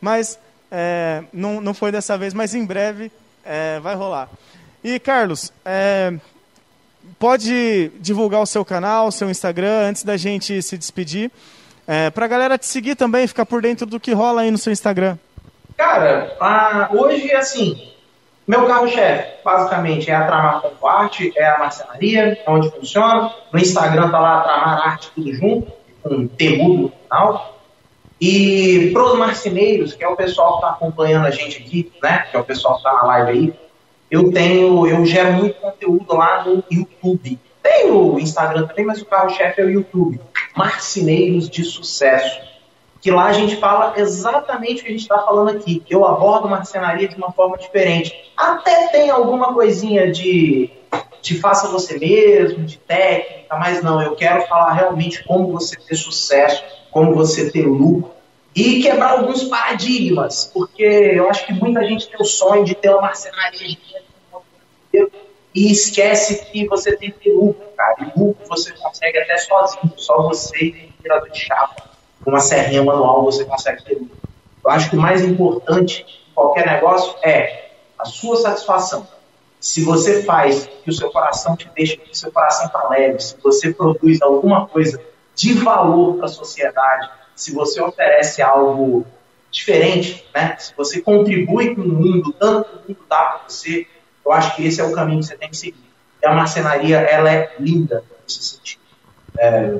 [0.00, 0.38] Mas
[0.70, 3.10] é, não, não foi dessa vez, mas em breve
[3.44, 4.30] é, vai rolar.
[4.82, 6.14] E Carlos, é,
[7.18, 11.30] pode divulgar o seu canal, o seu Instagram antes da gente se despedir.
[11.86, 14.72] É, pra galera te seguir também, ficar por dentro do que rola aí no seu
[14.72, 15.16] Instagram.
[15.76, 17.92] Cara, ah, hoje, assim,
[18.46, 23.32] meu carro-chefe, basicamente, é a Tramar Comparte, é a marcenaria, é onde funciona.
[23.52, 25.72] No Instagram tá lá, Tramar Arte, tudo junto,
[26.02, 27.60] com temudo no final.
[28.20, 32.36] E pros marceneiros, que é o pessoal que está acompanhando a gente aqui, né, que
[32.36, 33.54] é o pessoal que está na live aí,
[34.10, 37.38] eu tenho, eu gero muito conteúdo lá no YouTube.
[37.62, 40.20] Tem o Instagram também, mas o carro-chefe é o YouTube.
[40.56, 42.46] Marceneiros de Sucesso.
[43.00, 45.82] Que lá a gente fala exatamente o que a gente está falando aqui.
[45.88, 48.12] Eu abordo marcenaria de uma forma diferente.
[48.36, 50.70] Até tem alguma coisinha de,
[51.22, 55.94] de faça você mesmo, de técnica mas não, eu quero falar realmente como você ter
[55.94, 58.10] sucesso, como você ter lucro
[58.54, 62.88] e quebrar alguns paradigmas, porque eu acho que muita gente tem o sonho de ter
[62.88, 63.76] uma marcenaria
[65.54, 67.96] e esquece que você tem que ter lucro, cara.
[68.00, 71.90] E lucro você consegue até sozinho, só você e um tirador de chapa.
[72.24, 74.00] Com uma serrinha manual você consegue ter.
[74.64, 79.06] Eu acho que o mais importante em qualquer negócio é a sua satisfação.
[79.60, 83.20] Se você faz que o seu coração te deixa, que o seu coração está leve,
[83.20, 85.00] se você produz alguma coisa
[85.34, 89.06] de valor para a sociedade, se você oferece algo
[89.50, 90.56] diferente, né?
[90.58, 93.86] se você contribui com o mundo, tanto o mundo dá para você,
[94.24, 95.86] eu acho que esse é o caminho que você tem que seguir.
[96.26, 98.80] A marcenaria, ela é linda nesse sentido.
[99.38, 99.78] É,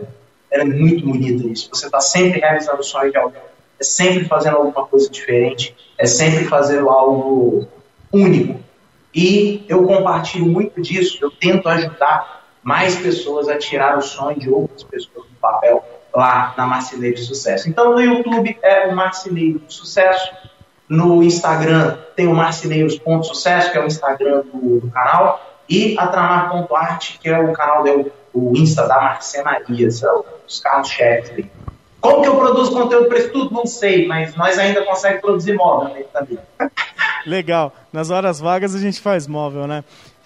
[0.50, 1.68] ela é muito bonita isso.
[1.72, 3.42] Você está sempre realizando o sonho de alguém.
[3.78, 5.74] É sempre fazendo alguma coisa diferente.
[5.98, 7.68] É sempre fazendo algo
[8.12, 8.60] único.
[9.14, 11.18] E eu compartilho muito disso.
[11.20, 15.84] Eu tento ajudar mais pessoas a tirar o sonho de outras pessoas do papel
[16.14, 17.68] lá na Marceneiro de Sucesso.
[17.68, 20.30] Então, no YouTube é o Marceneiro de Sucesso
[20.88, 27.18] no Instagram tem o marceneiros.sucesso, que é o Instagram do, do canal, e a Tramar.arte,
[27.18, 31.46] que é o canal do o Insta da marcenaria, são os carros-chefes
[32.00, 33.54] Como que eu produzo conteúdo para isso tudo?
[33.54, 36.38] Não sei, mas nós ainda conseguimos produzir móvel né, também.
[37.24, 37.72] Legal.
[37.90, 39.82] Nas horas vagas a gente faz móvel, né?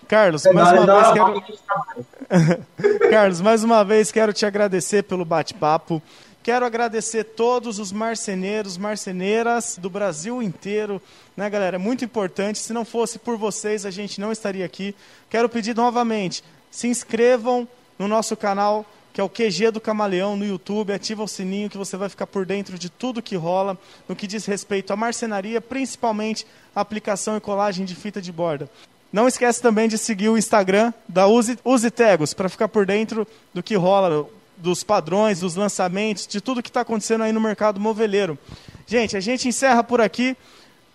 [0.09, 2.61] Carlos, é, mais uma vez quero...
[3.11, 6.03] Carlos, mais uma vez quero te agradecer pelo bate-papo.
[6.43, 11.01] Quero agradecer todos os marceneiros, marceneiras do Brasil inteiro,
[11.37, 11.77] né, galera?
[11.77, 12.59] É muito importante.
[12.59, 14.95] Se não fosse por vocês, a gente não estaria aqui.
[15.29, 17.69] Quero pedir novamente, se inscrevam
[17.99, 20.95] no nosso canal, que é o QG do Camaleão no YouTube.
[20.95, 23.77] Ativa o sininho que você vai ficar por dentro de tudo que rola
[24.09, 28.71] no que diz respeito à marcenaria, principalmente a aplicação e colagem de fita de borda.
[29.13, 33.29] Não esquece também de seguir o Instagram da Use, Use Tegos para ficar por dentro
[33.53, 34.27] do que rola
[34.61, 38.39] dos padrões, dos lançamentos, de tudo que está acontecendo aí no mercado moveleiro.
[38.87, 40.37] Gente, a gente encerra por aqui.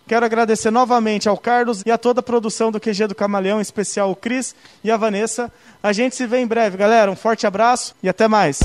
[0.06, 3.62] Quero agradecer novamente ao Carlos e a toda a produção do QG do Camaleão, em
[3.62, 4.54] especial o Cris
[4.84, 5.52] e a Vanessa.
[5.82, 7.10] A gente se vê em breve, galera.
[7.10, 8.60] Um forte abraço e até mais.